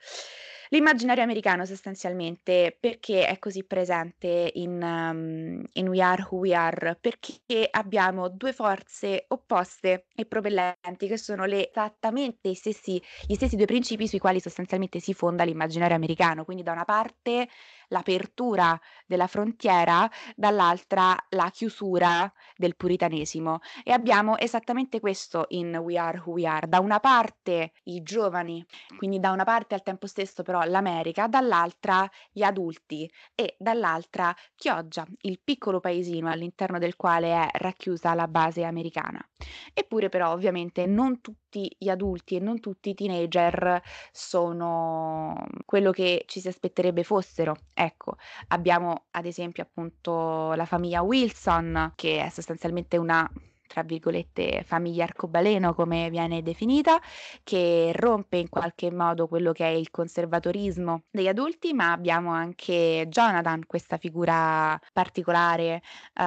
[0.70, 6.98] L'immaginario americano sostanzialmente perché è così presente in mhmm, in We Are Who We Are?
[7.00, 13.66] Perché abbiamo 2 forze opposte e propellenti che sono le esattamente stessi gli stessi 2
[13.66, 16.44] principi sui quali sostanzialmente si fonda l'immaginario americano.
[16.44, 17.46] Quindi da una parte
[17.88, 26.22] l'apertura della frontiera, dall'altra la chiusura del puritanesimo e abbiamo esattamente questo in We Are
[26.24, 26.68] Who We Are.
[26.68, 28.64] Da una parte i giovani,
[28.96, 35.06] quindi da una parte al tempo stesso però l'America, dall'altra gli adulti e dall'altra Chioggia,
[35.22, 39.24] il piccolo paesino all'interno del quale è racchiusa la base americana.
[39.72, 41.45] Eppure però ovviamente non tutti
[41.78, 43.80] gli adulti e non tutti i teenager
[44.12, 47.54] sono quello che ci si aspetterebbe fossero.
[47.72, 48.16] Ecco,
[48.48, 53.30] abbiamo ad esempio appunto la famiglia Wilson, che è sostanzialmente una
[53.66, 56.98] tra virgolette "famiglia arcobaleno" come viene definita,
[57.42, 63.06] che rompe in qualche modo quello che è il conservatorismo degli adulti, ma abbiamo anche
[63.08, 65.82] Jonathan, questa figura particolare,
[66.14, 66.24] uhm,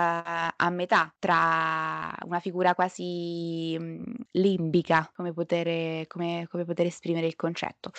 [0.56, 7.36] a metà tra una figura quasi, mhmm, limbica, come potere come come poter esprimere il
[7.36, 7.92] concetto.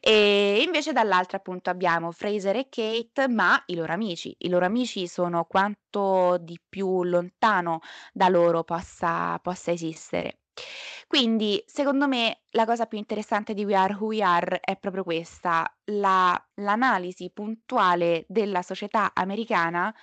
[0.00, 4.34] E invece dall'altra appunto abbiamo Fraser e Kate, ma i loro amici.
[4.38, 7.80] I loro amici sono quanto di più lontano
[8.12, 8.90] da loro possa
[9.42, 10.40] possa esistere.
[11.06, 15.02] Quindi, secondo me, la cosa più interessante di We Are Who We Are è proprio
[15.04, 19.94] questa, la l'analisi puntuale della società americana,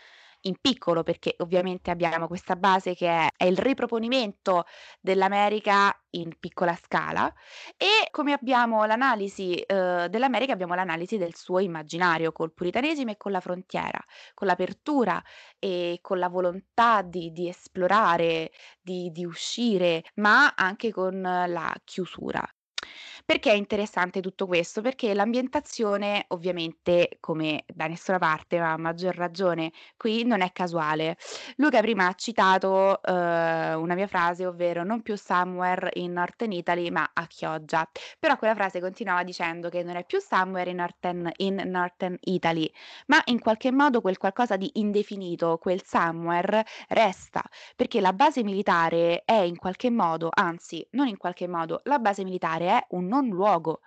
[0.41, 4.65] in piccolo perché ovviamente abbiamo questa base che è è il riproponimento
[4.99, 7.31] dell'America in piccola scala
[7.77, 13.31] e come abbiamo l'analisi, uhm, dell'America abbiamo l'analisi del suo immaginario col puritanesimo e con
[13.31, 13.99] la frontiera,
[14.33, 15.21] con l'apertura
[15.57, 22.43] e con la volontà di di esplorare, di di uscire, ma anche con la chiusura.
[23.29, 24.81] Perché è interessante tutto questo?
[24.81, 31.15] Perché l'ambientazione ovviamente, come da nessuna parte, ma a maggior ragione qui, non è casuale.
[31.57, 33.13] Luca prima ha citato, uhm,
[33.83, 37.87] una mia frase, ovvero: "Non più somewhere in Northern Italy, ma a Chioggia".
[38.17, 42.67] Però quella frase continuava dicendo che non è più somewhere in Northern in Northern Italy,
[43.07, 47.43] ma in qualche modo quel qualcosa di indefinito, quel somewhere resta,
[47.75, 52.23] perché la base militare è in qualche modo anzi, non in qualche modo, la base
[52.23, 53.81] militare è un non luogo,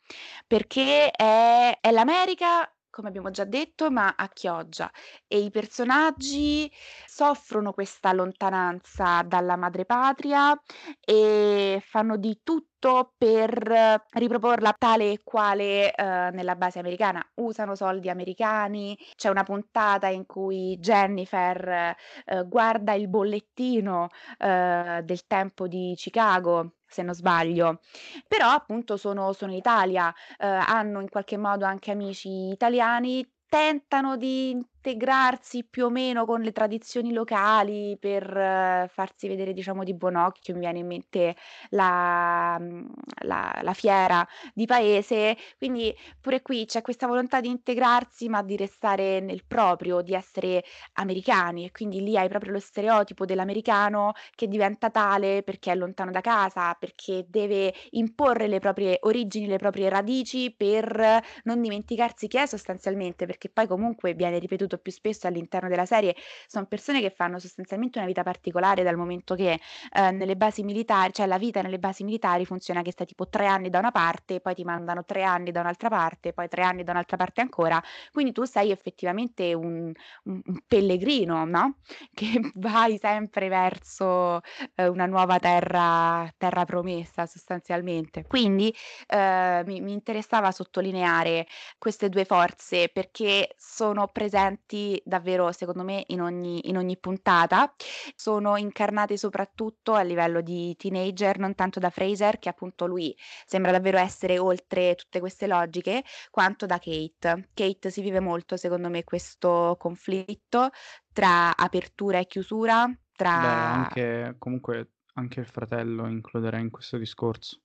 [0.47, 4.91] perché è è l'America, come abbiamo già detto, ma a Chioggia
[5.27, 6.71] e i personaggi
[7.07, 10.61] soffrono questa lontananza dalla madrepatria
[11.01, 17.25] e fanno di tutto tutto per riproporla tale e quale, uhm, nella base americana.
[17.37, 21.95] Usano soldi americani, c'è una puntata in cui Jennifer,
[22.27, 27.81] uhm, guarda il bollettino, uhm, del tempo di Chicago, se non sbaglio,
[28.29, 34.17] però appunto sono sono in Italia, uhm, hanno in qualche modo anche amici italiani, tentano
[34.17, 40.17] di integrarsi più o meno con le tradizioni locali per farsi vedere diciamo di buon
[40.17, 40.55] occhio.
[40.55, 41.37] Mi viene in mente
[41.71, 42.91] la mhmm,
[43.25, 48.57] la la fiera di paese, quindi pure qui c'è questa volontà di integrarsi, ma di
[48.57, 50.65] restare nel proprio, di essere
[50.95, 56.11] americani e quindi lì hai proprio lo stereotipo dell'americano che diventa tale perché è lontano
[56.11, 62.39] da casa, perché deve imporre le proprie origini, le proprie radici per non dimenticarsi chi
[62.39, 66.15] è sostanzialmente, perché poi comunque viene ripetuto più spesso all'interno della serie,
[66.47, 69.59] son persone che fanno sostanzialmente una vita particolare dal momento che,
[69.93, 73.47] ehm, nelle basi militari cioè la vita nelle basi militari funziona che stai tipo 3
[73.47, 76.83] anni da una parte, poi ti mandano 3 anni da un'altra parte, poi 3 anni
[76.85, 77.81] da un'altra parte ancora,
[78.11, 79.93] quindi tu sei effettivamente un
[80.25, 81.79] un un pellegrino, no,
[82.15, 84.41] che vai sempre verso,
[84.75, 88.25] ehm, una nuova terra terra promessa sostanzialmente.
[88.27, 88.75] Quindi,
[89.09, 91.47] ehm, mi mi interessava sottolineare
[91.79, 94.62] queste 2 forze perché sono presenti
[95.05, 97.75] davvero secondo me in ogni in ogni puntata.
[98.15, 103.15] Sono incarnate soprattutto a livello di teenager, non tanto da Frasier, che appunto lui
[103.47, 107.51] sembra davvero essere oltre tutte queste logiche, quanto da Kate.
[107.55, 110.71] Kate si vive molto secondo me questo conflitto
[111.13, 117.61] tra apertura e chiusura, Beh, tra anche comunque anche il fratello includerei in questo discorso.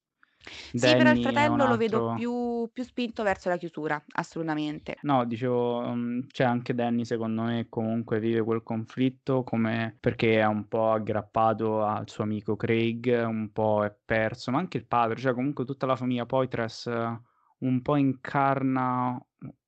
[0.74, 3.58] Sì, però il Danny è un fratello lo vedo altro più più spinto verso la
[3.58, 4.98] chiusura, assolutamente.
[5.04, 10.46] No, dicevo, mhmm, cioè anche Danny secondo me comunque vive quel conflitto come perché è
[10.46, 15.20] un po' aggrappato al suo amico Craig, un po' è perso, ma anche il padre,
[15.20, 16.88] cioè comunque tutta la famiglia Poitras
[17.60, 19.20] un po' incarna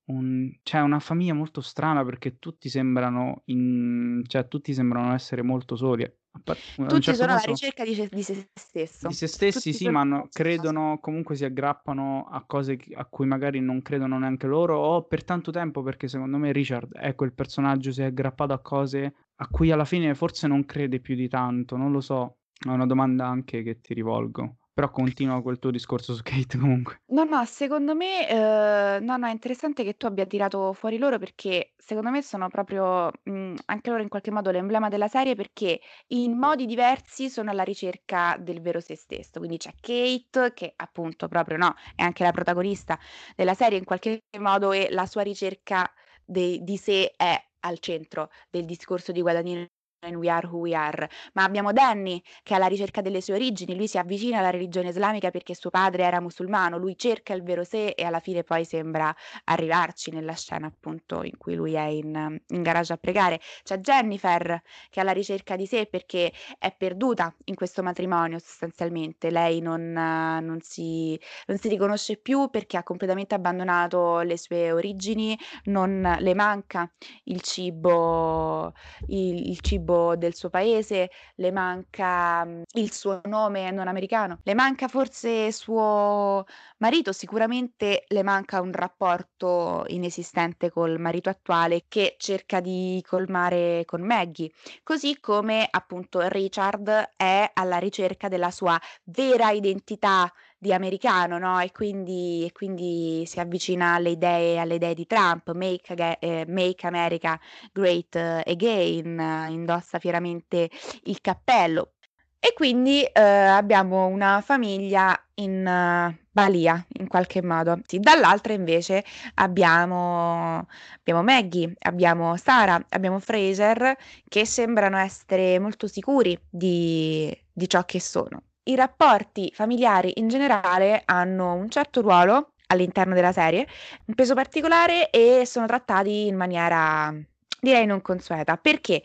[0.05, 5.75] un cioè una famiglia molto strana perché tutti sembrano in cioè tutti sembrano essere molto
[5.75, 6.11] soli.
[6.43, 9.09] Par Tutti certo sono alla ricerca di se di se Di stesso.
[9.11, 13.25] se stessi Tutti sì, sono ma hanno credono comunque si aggrappano a cose a cui
[13.25, 17.33] magari non credono neanche loro, o per tanto tempo, perché secondo me Richard è quel
[17.33, 21.27] personaggio, si è aggrappato a cose a cui alla fine forse non crede più di
[21.27, 22.37] tanto, non lo so.
[22.59, 24.58] È una domanda anche che ti rivolgo.
[24.79, 27.01] Però continua quel tuo discorso su Kate comunque.
[27.11, 31.17] No, no, secondo me uhm, no, no, è interessante che tu abbia tirato fuori loro
[31.17, 35.81] perché secondo me sono proprio, mhmm, anche loro in qualche modo l'emblema della serie perché
[36.09, 39.39] in modi diversi sono alla ricerca del vero se stesso.
[39.39, 42.97] Quindi c'è Kate che appunto proprio, no, è anche la protagonista
[43.35, 45.91] della serie in qualche modo e la sua ricerca
[46.23, 49.65] de di sé è al centro del discorso di Guadagnino
[50.07, 51.09] in We Are Who We Are.
[51.33, 54.89] Ma abbiamo Danny che è alla ricerca delle sue origini, lui si avvicina alla religione
[54.89, 58.65] islamica perché suo padre era musulmano, lui cerca il vero sé e alla fine poi
[58.65, 59.13] sembra
[59.45, 63.39] arrivarci nella scena appunto in cui lui è in in garage a pregare.
[63.63, 69.29] C'è Jennifer che è alla ricerca di sé perché è perduta in questo matrimonio sostanzialmente.
[69.29, 75.37] Lei non non si non si riconosce più perché ha completamente abbandonato le sue origini,
[75.65, 76.89] non le manca
[77.25, 78.73] il cibo
[79.07, 84.53] il il cibo del suo paese, le manca, mhmm, il suo nome non americano, le
[84.53, 86.45] manca forse suo
[86.77, 94.01] marito, sicuramente le manca un rapporto inesistente col marito attuale che cerca di colmare con
[94.01, 94.49] Maggie.
[94.83, 101.71] Così come appunto Richard è alla ricerca della sua vera identità di americano, no, e
[101.71, 107.39] quindi e quindi si avvicina alle idee alle idee di Trump, Make ehm, Make America
[107.71, 110.69] Great Again, indossa fieramente
[111.05, 111.93] il cappello.
[112.41, 117.79] E quindi, uhm, abbiamo una famiglia in balia in qualche modo.
[117.85, 119.03] Sì, dall'altra invece
[119.35, 120.65] abbiamo
[120.99, 123.95] abbiamo Maggie, abbiamo Sarah, abbiamo Frasier
[124.27, 128.41] che sembrano essere molto sicuri di di ciò che sono.
[128.63, 133.67] I rapporti familiari in generale hanno un certo ruolo all'interno della serie,
[134.05, 137.13] un peso particolare e sono trattati in maniera
[137.59, 139.01] direi non consueta, perché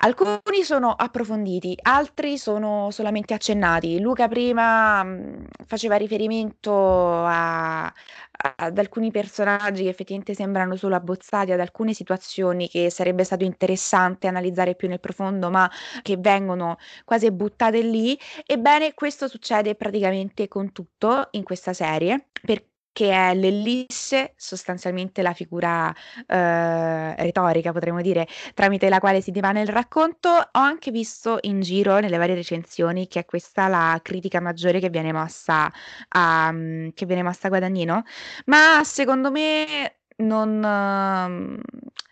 [0.00, 4.00] alcuni sono approfonditi, altri sono solamente accennati.
[4.00, 7.92] Luca prima, mhmm, faceva riferimento a
[8.58, 14.26] ad alcuni personaggi che effettivamente sembrano solo abbozzati, ad alcune situazioni che sarebbe stato interessante
[14.26, 15.70] analizzare più nel profondo, ma
[16.02, 18.18] che vengono quasi buttate lì.
[18.44, 22.62] Ebbene, questo succede praticamente con tutto in questa serie, per
[22.96, 25.94] che è l'ellisse, sostanzialmente la figura
[26.26, 30.30] eh, retorica, potremmo dire, tramite la quale si divana il racconto.
[30.30, 34.88] Ho anche visto in giro nelle varie recensioni che è questa la critica maggiore che
[34.88, 35.70] viene mossa
[36.08, 36.50] a,
[36.94, 38.02] che viene mossa a Guadagnino,
[38.46, 41.60] ma secondo me non,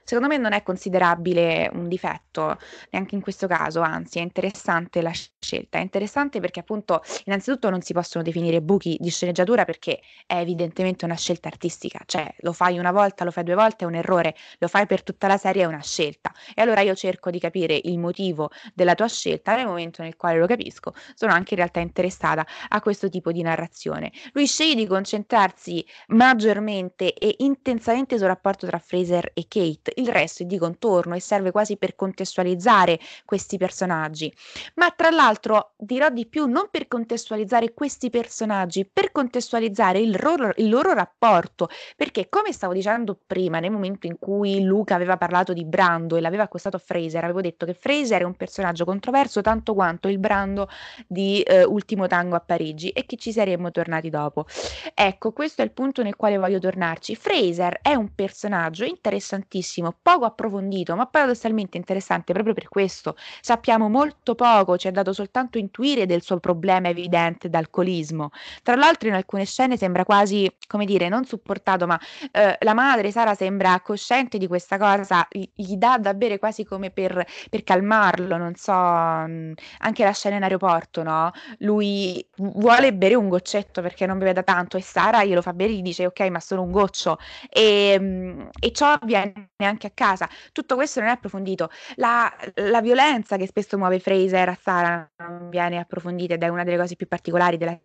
[0.05, 2.59] secondo me non è considerabile un difetto
[2.90, 7.81] neanche in questo caso, anzi è interessante la scelta, è interessante perché appunto innanzitutto non
[7.83, 12.79] si possono definire buchi di sceneggiatura perché è evidentemente una scelta artistica, cioè lo fai
[12.79, 15.62] una volta, lo fai due volte è un errore, lo fai per tutta la serie
[15.62, 16.33] è una scelta.
[16.55, 19.55] E allora io cerco di capire il motivo della tua scelta.
[19.55, 23.43] Nel momento nel quale lo capisco, sono anche in realtà interessata a questo tipo di
[23.43, 24.12] narrazione.
[24.33, 30.43] Lui sceglie di concentrarsi maggiormente e intensamente sul rapporto tra Fraser e Kate, il resto
[30.43, 34.33] è di contorno e serve quasi per contestualizzare questi personaggi.
[34.75, 40.53] Ma tra l'altro dirò di più, non per contestualizzare questi personaggi, per contestualizzare il loro,
[40.57, 45.53] il loro rapporto, perché come stavo dicendo prima, nel momento in cui Luca aveva parlato
[45.53, 49.41] di Brando e l'aveva accostato a Fraser, avevo detto che Fraser è un personaggio controverso
[49.41, 50.69] tanto quanto il Brando
[51.07, 54.47] di eh, Ultimo Tango a Parigi e che ci saremmo tornati dopo.
[54.95, 57.17] Ecco, questo è il punto nel quale voglio tornarci.
[57.17, 63.16] Fraser è un personaggio interessantissimo benissimo, poco approfondito, ma paradossalmente interessante proprio per questo.
[63.40, 68.31] Sappiamo molto poco, ci è dato soltanto intuire del suo problema evidente d'alcolismo.
[68.62, 71.99] Tra l'altro in alcune scene sembra quasi, come dire, non supportato, ma
[72.33, 76.90] eh, la madre Sara sembra cosciente di questa cosa, gli, dà da bere quasi come
[76.90, 81.31] per, per calmarlo, non so, mh, anche la scena in aeroporto, no?
[81.59, 85.73] Lui vuole bere un goccetto perché non beve da tanto e Sara glielo fa bere
[85.73, 87.18] e gli dice ok ma solo un goccio
[87.49, 90.29] e, mh, e ciò avviene anche anche a casa.
[90.53, 91.69] Tutto questo non è approfondito.
[91.97, 96.65] La, la violenza che spesso muove Fraser a Sara non viene approfondita ed è una
[96.65, 97.79] delle cose più particolari della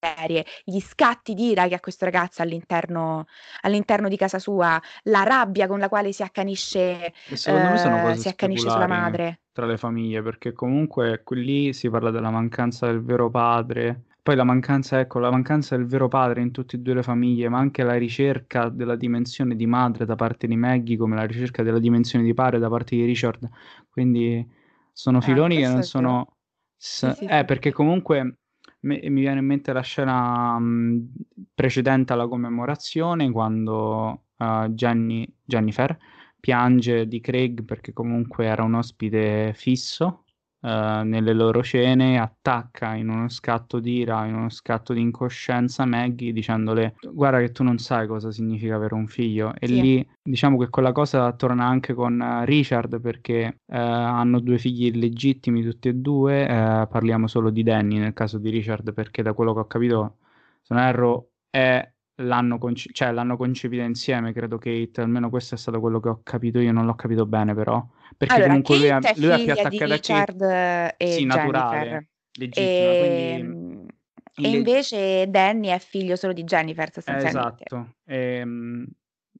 [0.00, 0.44] serie.
[0.64, 3.26] Gli scatti di ira che ha questo ragazzo all'interno,
[3.62, 8.86] all'interno di casa sua, la rabbia con la quale si accanisce, eh, si accanisce sulla
[8.86, 9.40] madre.
[9.52, 14.36] tra le famiglie, perché comunque qui lì si parla della mancanza del vero padre, poi
[14.36, 17.58] la mancanza, ecco, la mancanza del vero padre in tutte e due le famiglie, ma
[17.58, 21.78] anche la ricerca della dimensione di madre da parte di Maggie, come la ricerca della
[21.78, 23.46] dimensione di padre da parte di Richard.
[23.90, 24.50] Quindi
[24.94, 26.36] sono ah, filoni che non sono...
[26.74, 27.44] S- sì, sì, eh, sì.
[27.44, 28.38] perché comunque
[28.80, 31.06] me- mi viene in mente la scena mh,
[31.54, 35.94] precedente alla commemorazione, quando uh, Jenny, Jennifer
[36.40, 40.23] piange di Craig perché comunque era un ospite fisso
[40.64, 45.84] Uh, nelle loro scene, attacca in uno scatto di ira, in uno scatto di incoscienza
[45.84, 49.78] Maggie dicendole guarda che tu non sai cosa significa avere un figlio e sì.
[49.78, 54.86] lì diciamo che quella cosa torna anche con uh, Richard perché uh, hanno due figli
[54.86, 59.52] illegittimi tutti e due, parliamo solo di Danny nel caso di Richard perché da quello
[59.52, 60.16] che ho capito
[60.62, 65.58] se non erro è l'hanno, conce- cioè, l'hanno concepita insieme, credo Kate, almeno questo è
[65.58, 67.84] stato quello che ho capito io, non l'ho capito bene però,
[68.16, 72.90] perché allora, comunque lui, è, lui è più attaccato a Kate, e sì, naturale, legittima,
[72.90, 72.98] e...
[72.98, 73.92] quindi...
[74.36, 77.64] E invece Danny è figlio solo di Jennifer sostanzialmente.
[77.66, 78.84] Esatto, e, ehm,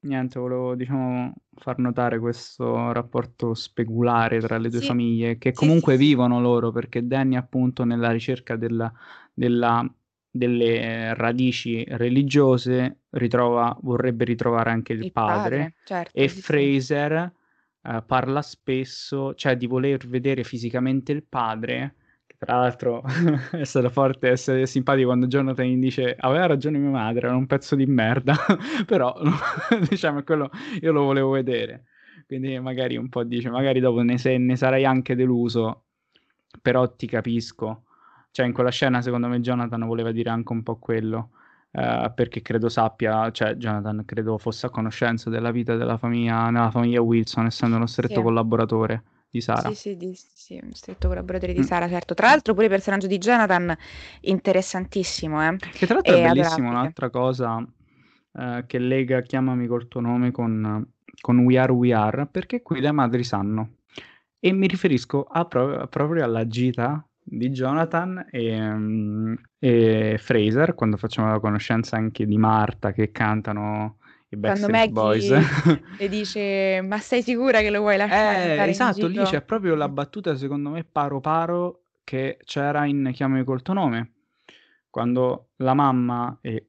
[0.02, 4.86] niente, volevo diciamo far notare questo rapporto speculare tra le due sì.
[4.86, 8.92] famiglie, che comunque sì, sì, vivono loro, perché Danny appunto nella ricerca della,
[9.32, 9.84] della
[10.36, 17.32] delle radici religiose ritrova, vorrebbe ritrovare anche il, il padre, padre certo, e Fraser
[17.82, 21.94] uh, parla spesso, cioè di voler vedere fisicamente il padre,
[22.26, 23.04] che tra l'altro
[23.52, 27.76] è stato forte essere simpatico quando Jonathan dice aveva ragione mia madre, era un pezzo
[27.76, 28.34] di merda,
[28.86, 29.16] però
[29.88, 31.84] diciamo quello io lo volevo vedere,
[32.26, 35.84] quindi magari un po' dice, magari dopo ne, se, ne sarai anche deluso,
[36.60, 37.84] però ti capisco
[38.34, 41.30] cioè in quella scena secondo me Jonathan voleva dire anche un po' quello,
[41.70, 46.72] eh, perché credo sappia, cioè Jonathan credo fosse a conoscenza della vita della famiglia, nella
[46.72, 48.22] famiglia Wilson, essendo uno stretto sì.
[48.22, 49.68] collaboratore di Sara.
[49.68, 51.62] Sì, sì, di, sì, un stretto collaboratore di mm.
[51.62, 52.14] Sara, certo.
[52.14, 53.72] Tra l'altro pure il personaggio di Jonathan
[54.22, 55.56] interessantissimo, eh?
[55.56, 57.64] Che tra l'altro è bellissimo, un'altra cosa
[58.32, 60.84] eh, che lega Chiamami col tuo nome con,
[61.20, 63.76] con We Are We Are, perché qui le madri sanno.
[64.40, 70.98] E mi riferisco a pro- proprio alla gita di Jonathan e, um, e, Fraser, quando
[70.98, 73.96] facciamo la conoscenza anche di Marta che cantano
[74.28, 75.30] i Backstreet Boys.
[75.98, 78.56] e dice, ma sei sicura che lo vuoi lasciare?
[78.56, 83.42] Eh, esatto, lì c'è proprio la battuta, secondo me, paro paro che c'era in Chiamami
[83.44, 84.12] col tuo nome,
[84.90, 86.68] quando la mamma e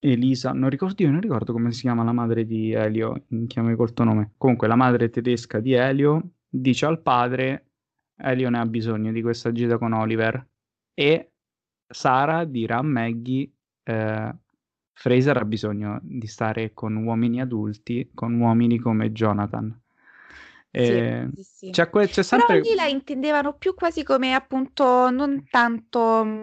[0.00, 3.74] Elisa, non ricordo, io non ricordo come si chiama la madre di Elio in Chiamami
[3.74, 4.32] col tuo nome.
[4.36, 7.67] Comunque la madre tedesca di Elio dice al padre
[8.18, 10.46] Elio ne ha bisogno di questa gita con Oliver
[10.94, 11.32] e
[11.86, 13.50] Sara dirà a Maggie
[13.84, 14.34] eh,
[14.92, 19.80] Fraser ha bisogno di stare con uomini adulti, con uomini come Jonathan.
[20.70, 21.70] Sì, E sì, sì.
[21.70, 22.60] c'è, c'è Però sempre...
[22.60, 26.42] lì la intendevano più quasi come appunto non tanto mm,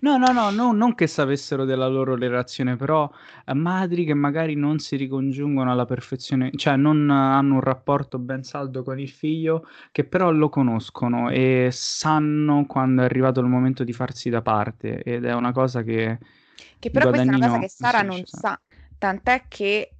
[0.00, 3.10] No, no, no, no, non che sapessero della loro relazione, però
[3.46, 8.42] eh, madri che magari non si ricongiungono alla perfezione, cioè non hanno un rapporto ben
[8.42, 13.82] saldo con il figlio, che però lo conoscono e sanno quando è arrivato il momento
[13.82, 16.18] di farsi da parte ed è una cosa che
[16.78, 18.60] che però questa è una cosa che Sara non sa,
[18.98, 19.94] tant'è che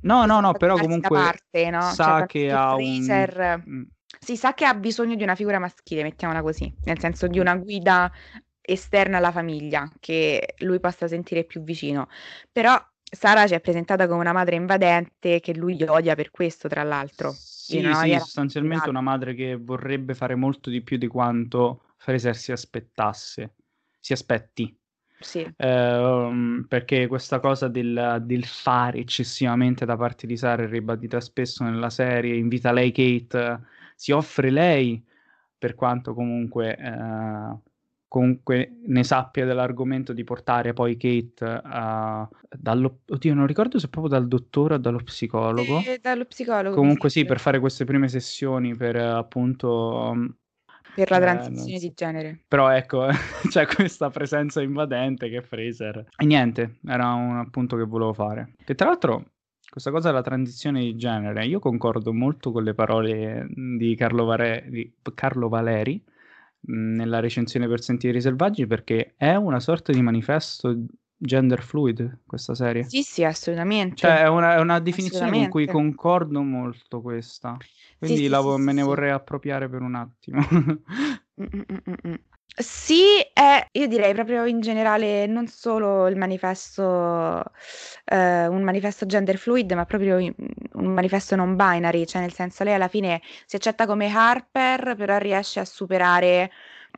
[0.00, 1.80] No, no, no, però comunque parte, no?
[1.80, 2.82] Cioè, sa tant'è che ha un...
[2.82, 3.82] Fraser mm,
[4.20, 7.56] si sa che ha bisogno di una figura maschile, mettiamola così, nel senso di una
[7.56, 8.10] guida
[8.66, 12.08] esterna alla famiglia che lui possa sentire più vicino.
[12.50, 16.82] Però Sara ci è presentata come una madre invadente che lui odia per questo, tra
[16.82, 17.32] l'altro.
[17.32, 22.36] Sì, una sì, sostanzialmente una madre che vorrebbe fare molto di più di quanto Fraser
[22.36, 23.54] si aspettasse,
[24.00, 24.76] si aspetti.
[25.18, 31.20] Sì, Ehm, perché questa cosa del, del fare eccessivamente da parte di Sara è ribadita
[31.20, 33.62] spesso nella serie, invita lei Kate,
[33.94, 35.02] si offre lei,
[35.58, 37.58] per quanto comunque, eh,
[38.08, 44.12] comunque ne sappia dell'argomento di portare poi Kate a, dallo, oddio non ricordo se proprio
[44.12, 45.82] dal dottore o dallo psicologo.
[45.84, 50.12] E dallo psicologo Comunque sì, sembra, per fare queste prime sessioni, per eh, appunto...
[50.14, 50.26] mm,
[50.94, 51.86] per la eh, transizione so.
[51.86, 52.40] di genere.
[52.46, 53.08] Però ecco,
[53.48, 56.06] c'è questa presenza invadente che è Fraser.
[56.16, 58.54] E niente, era un appunto che volevo fare.
[58.64, 59.32] Che tra l'altro,
[59.68, 64.64] questa cosa della transizione di genere, io concordo molto con le parole di Carlo, Vare-
[64.70, 66.02] di Carlo Valeri
[66.66, 70.74] nella recensione per Sentieri Selvaggi perché è una sorta di manifesto
[71.18, 72.84] gender fluid questa serie.
[72.84, 73.96] Sì, sì, assolutamente.
[73.96, 77.56] Cioè è una, è una definizione con cui concordo molto questa.
[77.98, 80.40] Quindi sì, la sì, vo- sì, me ne vorrei appropriare per un attimo.
[81.38, 82.14] Mm, mm, mm.
[82.58, 87.42] Sì, è, io direi proprio in generale non solo il manifesto,
[88.06, 90.34] eh, un manifesto gender fluid, ma proprio in-
[90.72, 95.18] un manifesto non binary, cioè nel senso lei alla fine si accetta come Harper, però
[95.18, 96.50] riesce a superare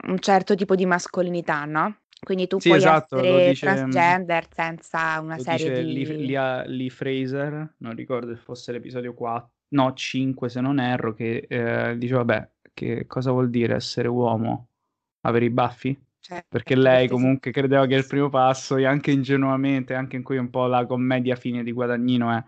[0.07, 2.03] un certo tipo di mascolinità, no?
[2.23, 6.07] Quindi tu Sì, puoi esatto, essere dice, transgender senza una serie dice Lee, di...
[6.19, 11.47] Lee- Lee Fraser, non ricordo se fosse l'episodio 4, no 5 se non erro, che
[11.49, 14.68] eh, dice vabbè, che cosa vuol dire essere uomo?
[15.29, 15.99] Avere i baffi?
[16.21, 17.13] Certo, Perché lei sì.
[17.13, 20.87] comunque credeva che il primo passo, e anche ingenuamente, anche in cui un po' la
[20.87, 22.43] commedia fine di Guadagnino è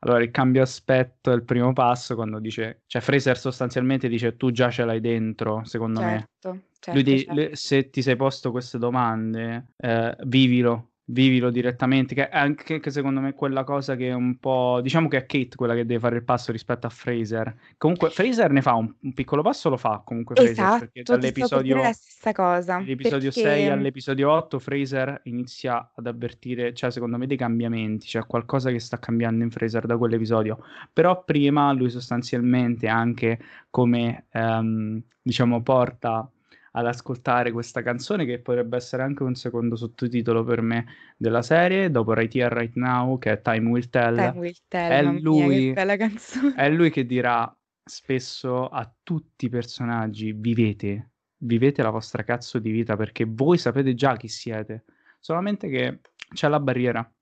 [0.00, 4.52] allora il cambio aspetto è il primo passo quando dice, cioè Fraser sostanzialmente dice tu
[4.52, 6.28] già ce l'hai dentro, secondo me.
[6.40, 7.56] Certo, Lui certo, di- certo.
[7.56, 13.20] se ti sei posto queste domande, eh, vivilo, vivilo direttamente, che è anche che secondo
[13.20, 16.16] me quella cosa che è un po', diciamo che è Kate quella che deve fare
[16.16, 17.54] il passo rispetto a Fraser.
[17.76, 21.42] Comunque Fraser ne fa un, un piccolo passo, lo fa comunque Fraser, perché Esatto, ti
[21.42, 26.06] stavo per dire la dall'episodio stessa cosa, Dall'episodio 6 perché all'episodio 8 Fraser inizia ad
[26.06, 30.58] avvertire, cioè secondo me dei cambiamenti, c'è qualcosa che sta cambiando in Fraser da quell'episodio,
[30.92, 33.38] però prima lui sostanzialmente anche
[33.70, 36.30] come ehm, diciamo porta
[36.78, 41.90] ad ascoltare questa canzone che potrebbe essere anche un secondo sottotitolo per me della serie,
[41.90, 45.20] dopo Right Here Right Now che è Time Will Tell, Time Will Tell, è mia,
[45.20, 46.54] lui, canzone.
[46.54, 47.52] è lui che dirà
[47.84, 53.94] spesso a tutti i personaggi vivete, vivete la vostra cazzo di vita perché voi sapete
[53.94, 54.84] già chi siete,
[55.18, 55.98] solamente che
[56.32, 57.12] c'è la barriera.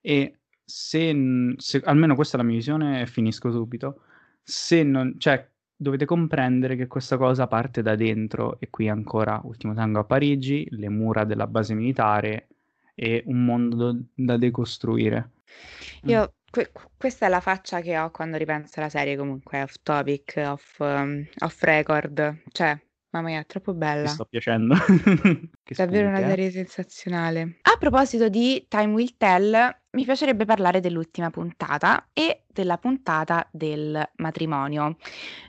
[0.00, 4.02] E se, se- almeno questa è la mia visione e finisco subito,
[4.44, 9.74] se non, cioè dovete comprendere che questa cosa parte da dentro e qui ancora Ultimo
[9.74, 12.48] Tango a Parigi, le mura della base militare
[12.94, 15.30] e un mondo da decostruire.
[16.04, 16.08] Mm.
[16.08, 20.40] Io, que- questa è la faccia che ho quando ripenso alla serie, comunque, off topic,
[20.44, 22.42] off, um, off record.
[22.50, 22.78] Cioè,
[23.10, 24.08] mamma mia, è troppo bella.
[24.08, 24.74] sto piacendo.
[25.76, 26.34] Davvero una spunti, eh?
[26.34, 27.58] serie sensazionale.
[27.62, 34.10] A proposito di Time Will Tell, mi piacerebbe parlare dell'ultima puntata e della puntata del
[34.16, 34.96] matrimonio,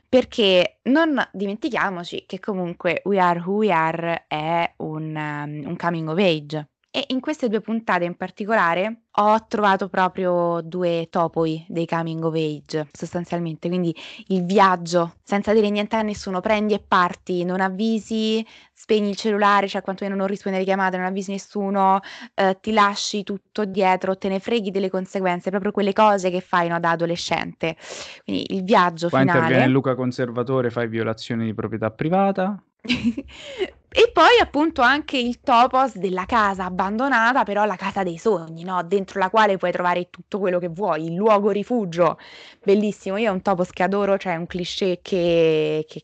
[0.07, 6.07] perché non dimentichiamoci che comunque We Are Who We Are è un, um, un coming
[6.09, 6.67] of age.
[6.95, 12.35] E in queste due puntate in particolare ho trovato proprio due topoi dei coming of
[12.35, 13.67] age, sostanzialmente.
[13.67, 13.95] Quindi
[14.27, 19.67] il viaggio, senza dire niente a nessuno, prendi e parti, non avvisi, spegni il cellulare,
[19.67, 21.99] cioè quantomeno non rispondi alle chiamate, non avvisi nessuno,
[22.35, 26.67] eh, ti lasci tutto dietro, te ne freghi delle conseguenze, proprio quelle cose che fai
[26.67, 27.75] no, da adolescente.
[28.23, 29.71] Quindi il viaggio Qua interviene finale.
[29.71, 32.61] Luca Conservatore, fai violazione di proprietà privata.
[33.95, 38.81] E poi appunto anche il topos della casa abbandonata, però la casa dei sogni, no?
[38.83, 42.17] Dentro la quale puoi trovare tutto quello che vuoi, il luogo rifugio.
[42.63, 46.03] Bellissimo, io è un topos che adoro, cioè è un cliché che, che-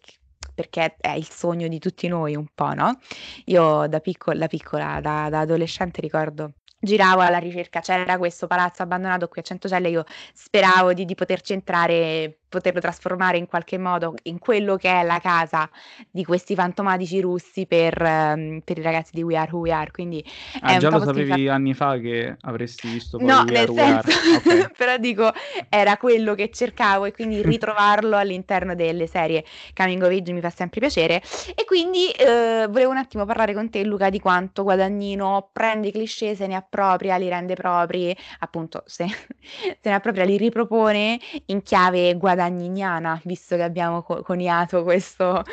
[0.54, 3.00] perché è il sogno di tutti noi un po', no?
[3.46, 8.84] Io da piccola, da piccola, da, da adolescente ricordo giravo alla ricerca, c'era questo palazzo
[8.84, 14.16] abbandonato qui a Centocelle, io speravo di, di poterci entrare poterlo trasformare in qualche modo
[14.24, 15.70] in quello che è la casa
[16.10, 19.91] di questi fantomatici russi per, um, per i ragazzi di We Are Who We Are.
[19.91, 20.24] Quindi
[20.62, 21.54] ah, già lo sapevi fa...
[21.54, 24.68] anni fa che avresti visto poi No, We nel senso, okay.
[24.76, 25.32] però dico,
[25.70, 29.45] era quello che cercavo e quindi ritrovarlo all'interno delle serie
[29.76, 31.22] Coming of Age mi fa sempre piacere.
[31.56, 35.91] E quindi eh, volevo un attimo parlare con te, Luca, di quanto Guadagnino prende i
[35.91, 39.06] cliché, se ne appropria, li rende propri, appunto, se,
[39.47, 45.44] se ne appropria, li ripropone in chiave guadagnino guadagniniana, visto che abbiamo co- coniato questo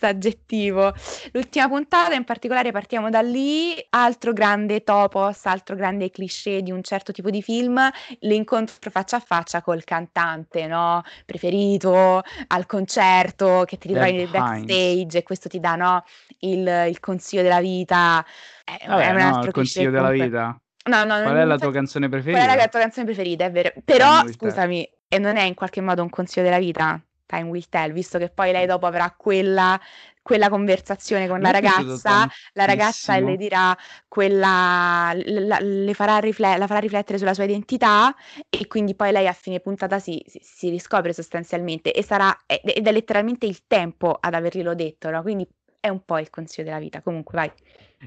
[0.00, 0.92] aggettivo.
[1.32, 6.82] L'ultima puntata in particolare partiamo da lì, altro grande topos, altro grande cliché di un
[6.82, 7.78] certo tipo di film,
[8.20, 11.02] l'incontro faccia a faccia col cantante, no?
[11.26, 16.04] Preferito al concerto, che ti ritrovi nel backstage e questo ti dà, no?
[16.38, 18.24] Il, il consiglio della vita.
[18.64, 20.60] È, Vabbè, è un altro no, il consiglio della vita.
[20.82, 22.38] No, no, Qual è la tua canzone preferita?
[22.38, 23.72] Qual è la tua canzone preferita, è vero.
[23.84, 27.92] Però, scusami, e non è in qualche modo un consiglio della vita, time will tell,
[27.92, 29.78] visto che poi lei dopo avrà quella,
[30.22, 36.68] quella conversazione con la ragazza, la ragazza le dirà quella, la, le farà rifle- la
[36.68, 38.14] farà riflettere sulla sua identità
[38.48, 42.86] e quindi poi lei a fine puntata si, si, si riscopre sostanzialmente e sarà, ed
[42.86, 45.22] è letteralmente il tempo ad averglielo detto, no?
[45.22, 45.44] quindi
[45.80, 47.52] è un po' il consiglio della vita, comunque vai.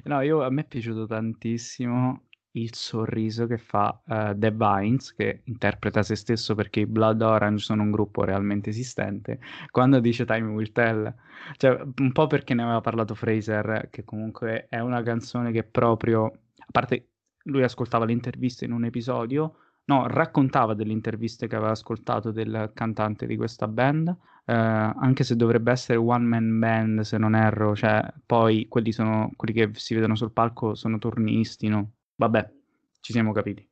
[0.05, 5.41] No, io, a me è piaciuto tantissimo il sorriso che fa uh, The Vines, che
[5.45, 9.39] interpreta se stesso perché i Blood Orange sono un gruppo realmente esistente,
[9.71, 11.13] quando dice Time Will Tell.
[11.57, 16.25] Cioè, un po' perché ne aveva parlato Fraser, che comunque è una canzone che proprio...
[16.25, 17.09] A parte,
[17.45, 22.71] lui ascoltava le interviste in un episodio, no, raccontava delle interviste che aveva ascoltato del
[22.73, 24.07] cantante di questa band,
[24.45, 29.31] eh, anche se dovrebbe essere one man band, se non erro, cioè, poi quelli, sono,
[29.35, 31.91] quelli che si vedono sul palco sono turnisti, no?
[32.15, 32.51] Vabbè,
[32.99, 33.67] ci siamo capiti.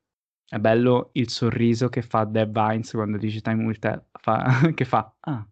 [0.48, 4.86] È bello il sorriso che fa Deb Vines quando dice Time Will Tell, fa, che
[4.86, 5.46] fa, ah.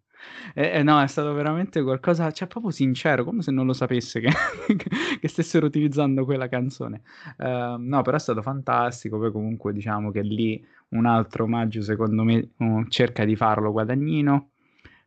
[0.54, 4.20] Eh, eh, no, è stato veramente qualcosa, cioè proprio sincero, come se non lo sapesse
[4.20, 4.30] che,
[5.20, 7.02] che stessero utilizzando quella canzone.
[7.38, 12.24] Uh, no, però è stato fantastico, poi comunque diciamo che lì un altro omaggio secondo
[12.24, 12.50] me
[12.90, 14.52] cerca di farlo Guadagnino,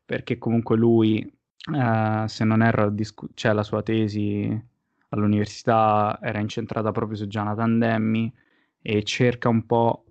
[0.05, 1.31] perché comunque lui,
[1.71, 4.71] uh, se non erro, discu- c'è la sua tesi
[5.13, 8.33] all'università era incentrata proprio su Jonathan Demme
[8.81, 10.05] e cerca un po'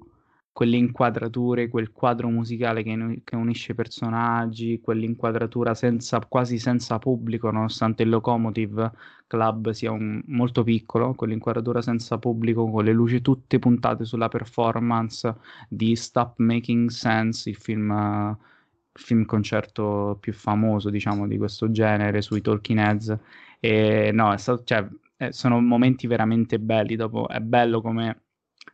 [0.54, 8.04] quelle inquadrature, quel quadro musicale che, che unisce personaggi, quell'inquadratura senza, quasi senza pubblico, nonostante
[8.04, 8.92] il Locomotive
[9.28, 15.34] Club sia un, molto piccolo, quell'inquadratura senza pubblico, con le luci tutte puntate sulla performance
[15.70, 22.22] di Stop Making Sense, il film, il film concerto più famoso, diciamo, di questo genere
[22.22, 23.20] sui Talking Heads
[23.62, 24.86] e no, stato, cioè,
[25.18, 26.96] eh, sono momenti veramente belli.
[26.96, 28.24] Dopo è bello come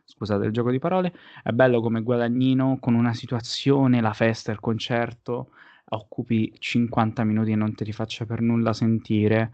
[0.04, 1.12] scusate il gioco di parole,
[1.42, 5.50] è bello come Guadagnino con una situazione, la festa, il concerto,
[5.90, 9.52] occupi 50 minuti e non te li faccia per nulla sentire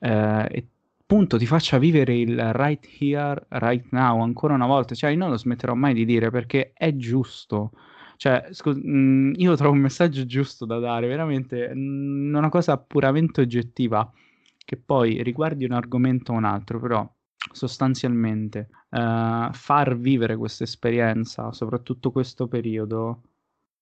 [0.00, 0.66] eh, e
[1.02, 5.30] appunto ti faccia vivere il right here, right now ancora una volta, cioè io non
[5.30, 7.72] lo smetterò mai di dire perché è giusto.
[8.16, 12.48] Cioè, scu- mh, mm, io trovo un messaggio giusto da dare, veramente mh, mm, una
[12.48, 14.10] cosa puramente oggettiva
[14.64, 17.10] che poi riguardi un argomento o un altro, però
[17.52, 23.22] sostanzialmente uh, far vivere questa esperienza, soprattutto questo periodo,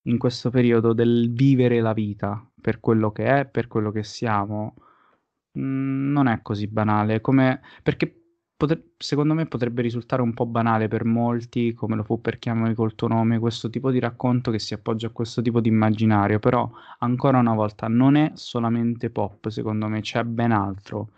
[0.04, 4.74] in questo periodo del vivere la vita per quello che è, per quello che siamo,
[5.52, 8.19] mh, mm, non è così banale, come perché
[8.60, 12.74] potre- secondo me potrebbe risultare un po' banale per molti, come lo fu per Chiamami
[12.74, 16.38] col tuo nome, questo tipo di racconto che si appoggia a questo tipo di immaginario,
[16.38, 21.12] però ancora una volta non è solamente pop, secondo me c'è ben altro.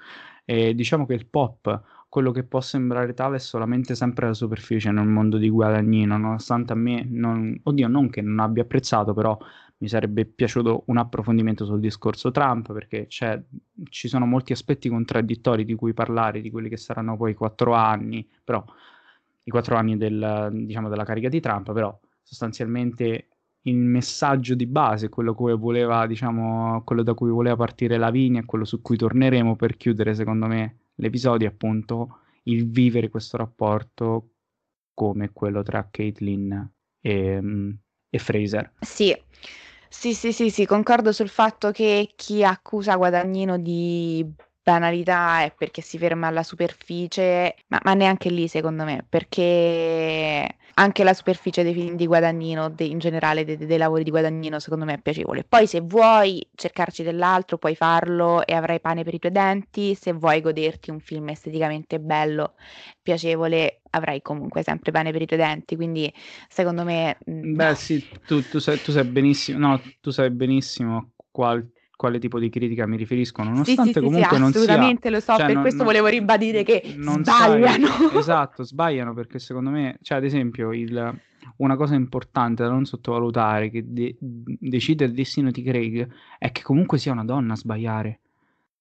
[0.44, 4.92] E diciamo che il pop, quello che può sembrare tale, è solamente sempre la superficie
[4.92, 9.36] nel mondo di Guadagnino, nonostante a me, non, oddio, non che non abbia apprezzato, però
[9.82, 15.74] mi sarebbe piaciuto un approfondimento sul discorso Trump perché ci sono molti aspetti contraddittori di
[15.74, 18.64] cui parlare, di quelli che saranno poi i quattro anni, però
[19.42, 23.26] i quattro anni del, diciamo, della carica di Trump, però sostanzialmente
[23.62, 28.64] il messaggio di base, quello, voleva, diciamo, quello da cui voleva partire Lavinia e quello
[28.64, 34.30] su cui torneremo per chiudere, secondo me, l'episodio, appunto, il vivere questo rapporto
[34.94, 36.70] come quello tra Caitlyn
[37.00, 37.70] e, mm,
[38.10, 38.72] e Fraser.
[38.80, 39.16] Sì,
[39.94, 44.24] sì, sì, sì, sì, concordo sul fatto che chi accusa Guadagnino di
[44.62, 51.04] banalità è perché si ferma alla superficie, ma, ma neanche lì secondo me, perché anche
[51.04, 54.84] la superficie dei film di Guadagnino, de, in generale dei, dei lavori di Guadagnino, secondo
[54.84, 55.44] me è piacevole.
[55.44, 60.12] Poi se vuoi cercarci dell'altro, puoi farlo e avrai pane per i tuoi denti, se
[60.12, 62.54] vuoi goderti un film esteticamente bello,
[63.02, 66.12] piacevole, avrai comunque sempre pane per i tuoi denti, quindi
[66.48, 67.18] secondo me...
[67.30, 71.66] Mm, Beh sì, tu, tu, sai, tu sai benissimo, no, tu sai benissimo qual
[72.02, 74.60] quale tipo di critica mi riferisco, nonostante sì, sì, comunque sì, non sia...
[74.62, 77.86] assolutamente lo so, cioè, per non, questo volevo ribadire che non sbagliano.
[77.86, 81.20] Sai, esatto, sbagliano perché secondo me, cioè ad esempio, il,
[81.58, 86.62] una cosa importante da non sottovalutare che de- decide il destino di Craig è che
[86.62, 88.18] comunque sia una donna a sbagliare.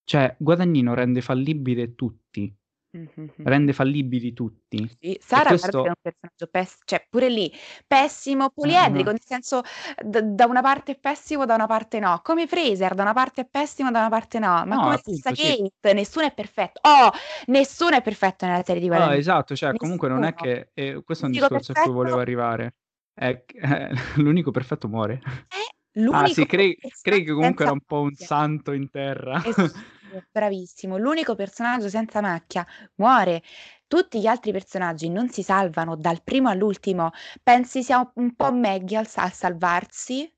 [0.04, 2.52] Cioè, Guadagnino rende fallibile tutti,
[2.94, 3.32] Mh-mh.
[3.44, 4.90] Rende fallibili tutti.
[5.00, 5.86] Sì, Sara questo...
[5.86, 7.52] è un personaggio pess cioè pure lì,
[7.88, 9.12] pessimo, poliedrico, uh-huh.
[9.12, 9.62] nel senso
[10.04, 12.20] d- da una parte è pessimo, da una parte no.
[12.22, 14.48] Come Fraser, da una parte è pessimo, da una parte no.
[14.48, 15.72] Ma no, come appunto, stessa sì.
[15.80, 16.82] Kate, nessuno è perfetto.
[16.84, 17.12] Oh,
[17.46, 19.16] nessuno è perfetto nella serie di Guadagnino.
[19.16, 19.78] No, esatto, cioè nessuno.
[19.78, 21.80] comunque non è che eh, questo è un discorso perfetto...
[21.80, 22.76] a cui volevo arrivare.
[23.14, 23.90] È, eh,
[24.20, 25.22] l'unico perfetto muore.
[25.48, 29.42] È l'unico ah sì, Craig, Craig comunque era un po' un santo in terra.
[29.46, 30.00] Esatto
[30.32, 30.98] bravissimo.
[30.98, 33.42] L'unico personaggio senza macchia muore.
[33.88, 37.12] Tutti gli altri personaggi non si salvano dal primo all'ultimo.
[37.44, 40.32] Pensi sia un po' Maggie a salvarsi,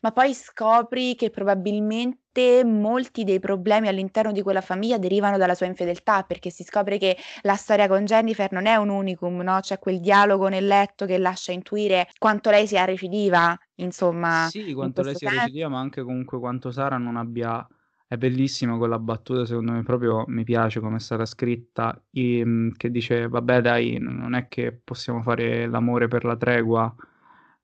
[0.00, 5.66] ma poi scopri che probabilmente molti dei problemi all'interno di quella famiglia derivano dalla sua
[5.66, 9.60] infedeltà, perché si scopre che la storia con Jennifer non è un unicum, no?
[9.60, 14.50] C'è quel dialogo nel letto che lascia intuire quanto lei sia recidiva, insomma.
[14.50, 17.66] Sì, quanto lei sia recidiva, ma anche comunque quanto Sara non abbia
[18.06, 22.90] è bellissima quella battuta, secondo me proprio mi piace come è stata scritta, e, che
[22.90, 26.94] dice vabbè dai, non è che possiamo fare l'amore per la tregua,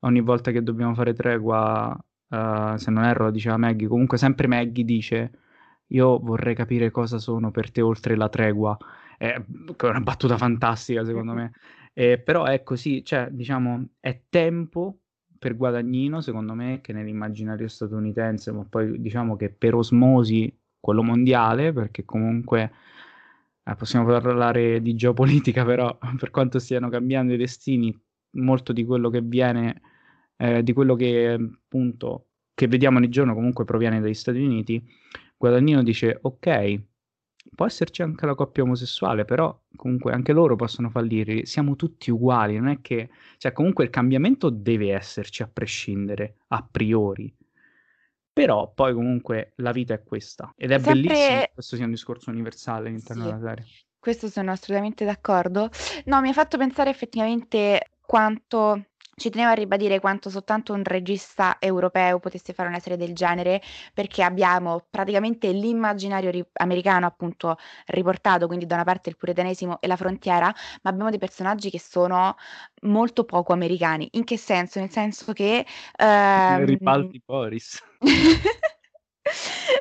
[0.01, 1.97] ogni volta che dobbiamo fare tregua,
[2.29, 5.33] uh, se non erro, diceva Maggie, comunque sempre Maggie dice
[5.89, 8.77] io vorrei capire cosa sono per te oltre la tregua,
[9.19, 9.43] è
[9.83, 11.53] una battuta fantastica secondo me,
[11.93, 15.00] eh, però è così, cioè diciamo è tempo
[15.41, 21.73] per Guadagnino, secondo me, che nell'immaginario statunitense, ma poi diciamo che per osmosi quello mondiale,
[21.73, 22.71] perché comunque
[23.65, 27.99] eh, possiamo parlare di geopolitica, però per quanto stiano cambiando i destini,
[28.33, 29.81] molto di quello che viene,
[30.37, 34.87] eh, di quello che appunto che vediamo ogni giorno comunque proviene dagli Stati Uniti,
[35.39, 36.83] Guadagnino dice ok,
[37.55, 42.57] può esserci anche la coppia omosessuale, però comunque anche loro possono fallire, siamo tutti uguali,
[42.57, 43.11] non è che...
[43.39, 47.35] cioè comunque il cambiamento deve esserci a prescindere, a priori.
[48.33, 50.95] Però poi comunque la vita è questa ed è Sempre...
[50.95, 53.29] bellissimo che questo sia un discorso universale all'interno sì.
[53.29, 53.67] della serie.
[53.99, 55.69] Questo sono assolutamente d'accordo.
[56.07, 58.87] No, mi ha fatto pensare effettivamente quanto
[59.21, 63.61] ci tenevo a ribadire quanto soltanto un regista europeo potesse fare una serie del genere,
[63.93, 67.59] perché abbiamo praticamente l'immaginario ri- americano appunto
[67.89, 70.47] riportato, quindi da una parte il puritanesimo e la frontiera,
[70.81, 72.35] ma abbiamo dei personaggi che sono
[72.83, 74.09] molto poco americani.
[74.13, 74.81] In che senso?
[74.81, 75.67] Nel senso che...
[75.97, 76.65] Ehm...
[76.65, 77.79] Ripaldi Boris.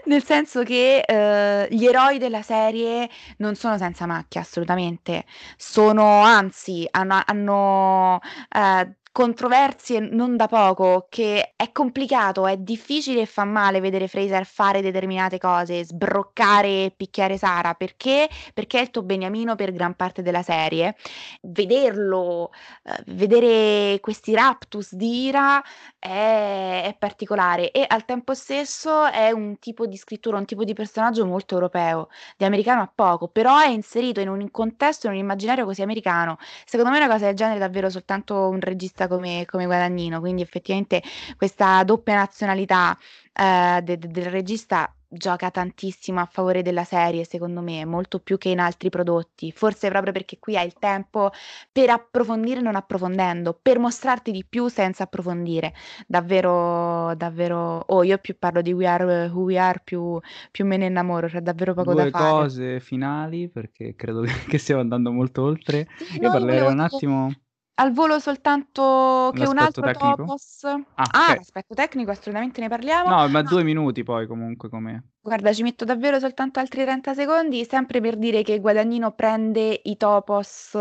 [0.06, 5.26] Nel senso che eh, gli eroi della serie non sono senza macchia, assolutamente.
[5.58, 8.20] Sono, anzi, hanno, hanno
[8.50, 14.45] eh, controversie non da poco, che è complicato, è difficile e fa male vedere Fraser
[14.45, 18.30] fare determinate cose, sbroccare e picchiare Sara, perché?
[18.53, 20.95] Perché è il tuo beniamino per gran parte della serie.
[21.41, 22.51] Vederlo,
[22.84, 25.62] eh, vedere questi raptus di ira
[25.97, 30.74] è, è particolare e al tempo stesso è un tipo di scrittura, un tipo di
[30.74, 35.20] personaggio molto europeo, di americano a poco, però è inserito in un contesto, in un
[35.20, 36.38] immaginario così americano.
[36.66, 40.41] Secondo me una cosa del genere davvero soltanto un regista vista come, come Guadagnino, quindi
[40.41, 41.02] effettivamente
[41.38, 42.97] questa doppia nazionalità
[43.34, 48.38] eh, de- de- del regista gioca tantissimo a favore della serie, secondo me, molto più
[48.38, 51.32] che in altri prodotti, forse proprio perché qui hai il tempo
[51.72, 55.74] per approfondire non approfondendo, per mostrarti di più senza approfondire.
[56.06, 60.20] Davvero, davvero, oh, io più parlo di We Are Who We Are, più,
[60.52, 62.32] più me ne innamoro, c'è davvero poco Due da fare.
[62.34, 65.88] Due cose finali, perché credo che stiamo andando molto oltre.
[65.95, 67.34] Sì, io parlerei un attimo
[67.80, 70.15] al volo soltanto che un altro tecnico?
[70.17, 70.63] topos.
[70.63, 73.09] Ah, Ah, l'aspetto tecnico assolutamente ne parliamo.
[73.09, 75.03] No, ma due minuti poi comunque come...
[75.21, 79.95] Guarda, ci metto davvero soltanto altri 30 secondi, sempre per dire che Guadagnino prende i
[79.97, 80.77] topos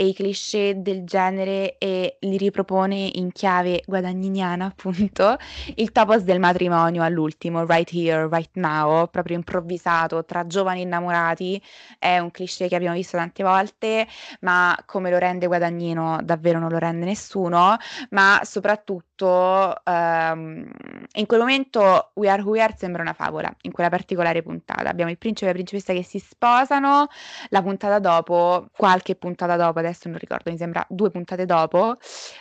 [0.00, 5.36] e i cliché del genere e li ripropone in chiave guadagniniana, appunto.
[5.74, 11.60] Il topos del matrimonio all'ultimo, right here, right now, proprio improvvisato tra giovani innamorati,
[11.98, 14.06] è un cliché che abbiamo visto tante volte,
[14.42, 17.76] ma come lo rende Guadagnino davvero non lo rende nessuno,
[18.10, 20.70] ma soprattutto um,
[21.14, 24.88] in quel momento We Are Who We Are sembra una favola, in quella particolare puntata.
[24.88, 27.08] Abbiamo il principe e la principessa che si sposano,
[27.48, 31.96] la puntata dopo, qualche puntata dopo, adesso non ricordo, mi sembra due puntate dopo,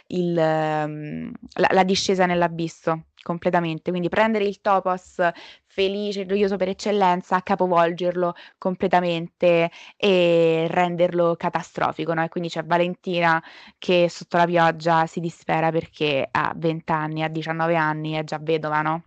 [0.07, 3.89] il, um, la, la discesa nell'abisso completamente.
[3.91, 5.19] Quindi prendere il topos
[5.65, 12.13] felice, gioioso per eccellenza, capovolgerlo completamente e renderlo catastrofico.
[12.13, 12.23] No?
[12.23, 13.41] E quindi c'è Valentina
[13.77, 18.39] che sotto la pioggia si dispera perché ha 20 anni, ha 19 anni, è già
[18.41, 19.03] vedova, no?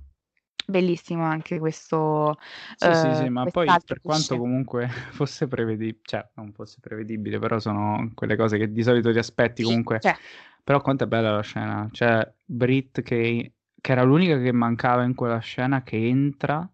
[0.70, 2.38] Bellissimo anche questo.
[2.76, 7.38] Sì, uh, sì, sì, ma poi per quanto comunque fosse prevedibile, cioè non fosse prevedibile,
[7.38, 10.00] però sono quelle cose che di solito ti aspetti comunque.
[10.00, 10.16] Cioè.
[10.62, 15.14] Però quanto è bella la scena, cioè Brit che che era l'unica che mancava in
[15.14, 16.70] quella scena che entra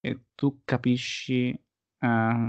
[0.00, 1.50] e tu capisci
[2.00, 2.48] uh,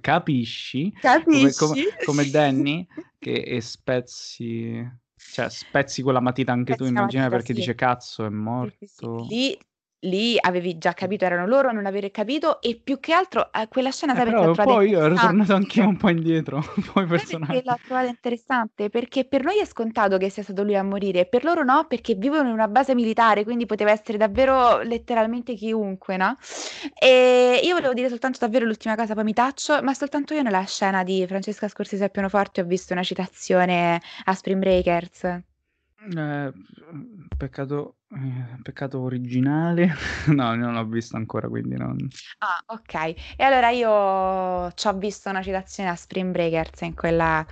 [0.00, 1.52] capisci, capisci?
[1.52, 2.86] Come, come, come, Danny
[3.18, 7.54] che spezzi cioè spezzi quella matita anche spezzi tu immagina perché sì.
[7.54, 9.58] dice cazzo è morto lì
[10.00, 13.66] lì avevi già capito, erano loro a non avere capito e più che altro eh,
[13.68, 17.62] quella scena eh, però poi io ero tornato anche un po' indietro, poi personaggi.
[17.64, 21.42] l'ho trovata interessante perché per noi è scontato che sia stato lui a morire, per
[21.44, 26.36] loro no, perché vivono in una base militare, quindi poteva essere davvero letteralmente chiunque, no?
[26.94, 30.64] E io volevo dire soltanto davvero l'ultima cosa, poi mi taccio, ma soltanto io nella
[30.64, 35.24] scena di Francesca Scorsese a pianoforte ho visto una citazione a Spring Breakers.
[35.24, 36.52] Eh,
[37.36, 39.94] peccato, eh, peccato originale.
[40.38, 41.96] No, non l'ho visto ancora, quindi non...
[42.38, 42.94] Ah, ok.
[43.36, 47.44] E allora io ci ho visto una citazione a Spring Breakers in quella,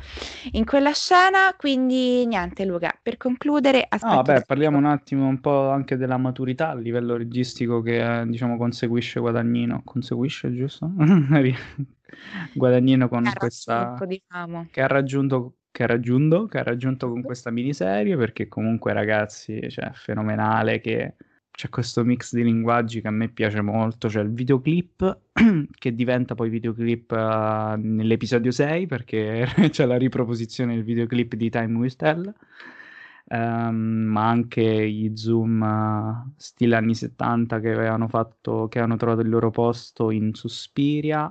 [0.53, 5.71] in quella scena, quindi niente Luca, per concludere No, vabbè, parliamo un attimo un po'
[5.71, 9.83] anche della maturità a livello registico che, eh, diciamo, conseguisce Guadagnino.
[9.85, 10.91] Conseguisce, giusto?
[12.55, 13.97] Guadagnino con questa...
[14.07, 14.69] diciamo.
[14.71, 19.69] Che ha raggiunto che ha raggiunto, che ha raggiunto con questa miniserie, perché comunque ragazzi,
[19.69, 21.17] cioè, fenomenale che
[21.51, 25.19] c'è questo mix di linguaggi che a me piace molto, c'è il videoclip
[25.79, 31.77] che diventa poi videoclip uh, nell'episodio 6 perché c'è la riproposizione del videoclip di Time
[31.77, 32.35] Will Tell,
[33.27, 33.77] um,
[34.09, 39.29] ma anche gli zoom uh, stile anni 70 che avevano fatto, che hanno trovato il
[39.29, 41.31] loro posto in Suspiria,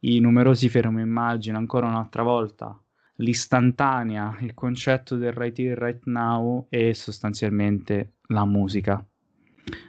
[0.00, 2.80] i numerosi fermo immagine ancora un'altra volta
[3.16, 9.04] l'istantanea, il concetto del right here, right now e sostanzialmente la musica.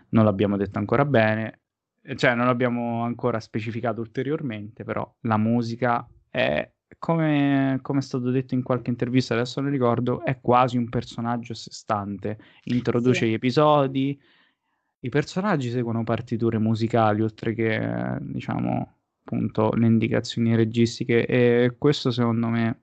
[0.09, 1.61] Non l'abbiamo detto ancora bene,
[2.15, 8.53] cioè non l'abbiamo ancora specificato ulteriormente, però la musica è, come, come è stato detto
[8.53, 13.30] in qualche intervista, adesso non ricordo, è quasi un personaggio a sé stante, introduce sì.
[13.30, 14.19] gli episodi,
[14.99, 22.47] i personaggi seguono partiture musicali oltre che, diciamo, appunto, le indicazioni registiche e questo secondo
[22.47, 22.82] me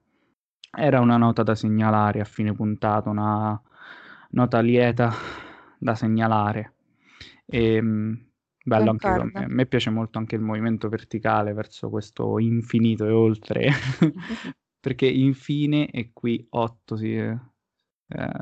[0.77, 3.61] era una nota da segnalare a fine puntata, una
[4.31, 5.13] nota lieta
[5.79, 6.75] da segnalare.
[7.47, 8.27] E, ehm,
[8.65, 9.45] bello anche a me.
[9.45, 13.71] A me piace molto anche il movimento verticale verso questo infinito e oltre,
[14.81, 17.39] perché infine e qui 8 si, eh,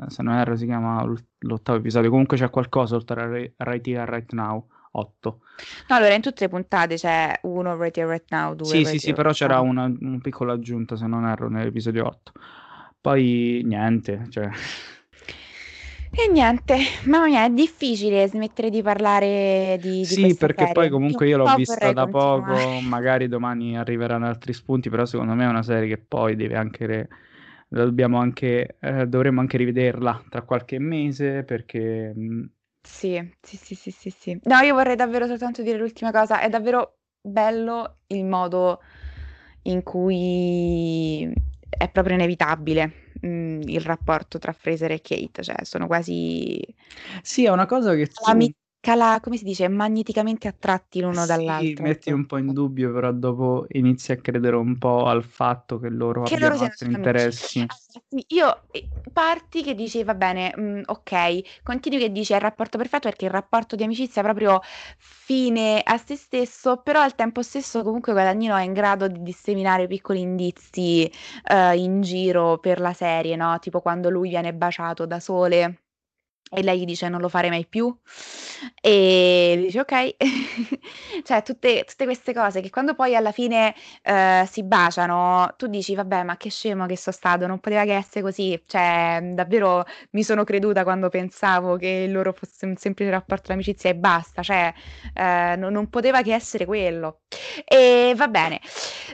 [0.07, 1.03] se non erro si chiama
[1.39, 2.09] l'ottavo episodio.
[2.09, 5.39] Comunque c'è qualcosa oltre a Right Here, Right Now 8.
[5.87, 8.87] No, allora in tutte le puntate c'è uno Right Here Right Now, due Sì, right
[8.89, 12.31] sì, sì, però c'era una, una, piccola aggiunta, se non erro, nell'episodio 8.
[13.01, 14.49] Poi niente, cioè...
[16.15, 20.73] E niente, mamma mia, è difficile smettere di parlare di, di Sì, perché serie.
[20.73, 22.63] poi comunque io, io l'ho vista da continuare.
[22.63, 26.55] poco, magari domani arriveranno altri spunti, però secondo me è una serie che poi deve
[26.55, 26.85] anche...
[26.85, 27.07] Re...
[27.67, 32.45] Dobbiamo anche, eh, dovremmo anche rivederla tra qualche mese perché mh,
[32.85, 34.39] sì, sì, sì, sì, sì, sì.
[34.43, 38.81] No, io vorrei davvero soltanto dire l'ultima cosa, è davvero bello il modo
[39.63, 41.31] in cui
[41.69, 46.59] è proprio inevitabile, mhmm, il rapporto tra Fraser e Kate, cioè sono quasi
[47.21, 48.51] Sì, è una cosa che tu
[48.83, 53.11] cala come si dice, magneticamente attratti l'uno Sì, dall'altro, metti un po' in dubbio, però
[53.11, 56.89] dopo inizi a credere un po' al fatto che loro Che loro abbiano siano altri
[56.91, 57.69] interessi.
[58.07, 58.67] Sì, io
[59.11, 63.25] parti che dici: "Va bene, mhmm, ok", continui che dici: "È il rapporto perfetto", perché
[63.25, 64.61] il rapporto di amicizia è proprio
[64.97, 69.85] fine a se stesso, però al tempo stesso comunque Guadagnino è in grado di disseminare
[69.87, 71.11] piccoli indizi,
[71.51, 75.79] uhm, in giro per la serie, no, tipo quando lui viene baciato da Sole
[76.53, 77.95] e lei gli dice: "Non lo fare mai più".
[78.81, 80.15] E dice: "Okay".
[81.23, 83.73] Cioè tutte tutte queste cose che quando poi alla fine,
[84.03, 87.95] ehm, si baciano, tu dici: "Vabbè, ma che scemo che so stato, non poteva che
[87.95, 88.61] esse così".
[88.65, 93.95] Cioè, davvero mi sono creduta quando pensavo che loro fosse un semplice rapporto d'amicizia e
[93.95, 94.73] basta, cioè,
[95.13, 97.21] ehm, no non poteva che essere quello.
[97.65, 98.59] E va bene.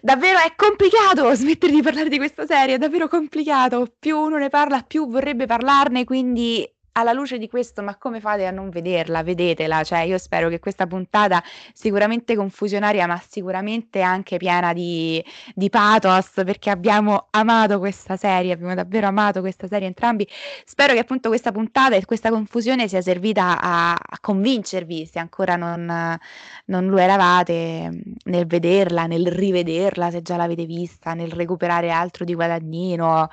[0.01, 3.87] Davvero è complicato smettere di parlare di questa serie, è davvero complicato.
[3.99, 6.67] Più uno ne parla, più vorrebbe parlarne, quindi
[6.99, 9.23] alla luce di questo, ma come fate a non vederla?
[9.23, 11.43] Vedetela, cioè io spero che questa puntata,
[11.73, 15.23] sicuramente confusionaria, ma sicuramente anche piena di
[15.53, 20.27] di pathos, perché abbiamo amato questa serie, abbiamo davvero amato questa serie entrambi.
[20.65, 25.55] Spero che appunto questa puntata e questa confusione sia servita a a convincervi, se ancora
[25.55, 26.17] non
[26.65, 27.89] non lo eravate,
[28.25, 33.29] nel vederla, nel rivederla, se già l'avete vista, nel recuperare altro di Guadagnino.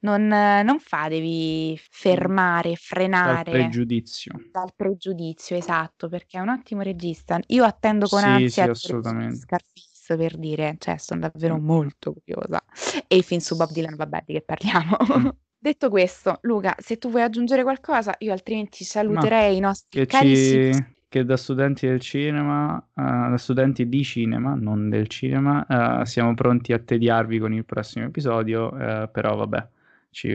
[0.00, 2.74] Non non fatevi fermare,
[3.10, 4.32] Dal frenare pregiudizio.
[4.52, 7.38] dal pregiudizio, esatto, perché è un ottimo regista.
[7.48, 9.36] Io attendo con Sì, sì, ansia il assolutamente.
[9.36, 11.64] Scarface per dire, cioè son davvero Mh.
[11.64, 12.62] molto curiosa.
[13.06, 14.96] E il film su Bob Dylan, vabbè di che parliamo.
[15.14, 15.28] Mh.
[15.62, 20.62] Detto questo, Luca, se tu vuoi aggiungere qualcosa, io altrimenti saluterei i nostri che carissimi
[20.72, 26.02] ci che da studenti del cinema uhm, da studenti di cinema, non del cinema, uhm,
[26.02, 29.68] siamo pronti a tediarvi con il prossimo episodio, ehm, però vabbè,
[30.10, 30.28] ci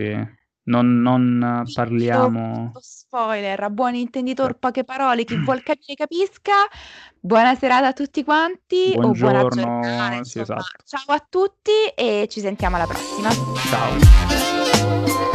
[0.65, 6.53] non non parliamo spoiler, a buon intenditor poche parole, chi vuol capire capisca.
[7.19, 10.83] Buona serata a tutti quanti o buona giornata, Buongiorno, sì esatto.
[10.85, 13.29] Ciao a tutti e ci sentiamo alla prossima.
[13.69, 15.34] Ciao.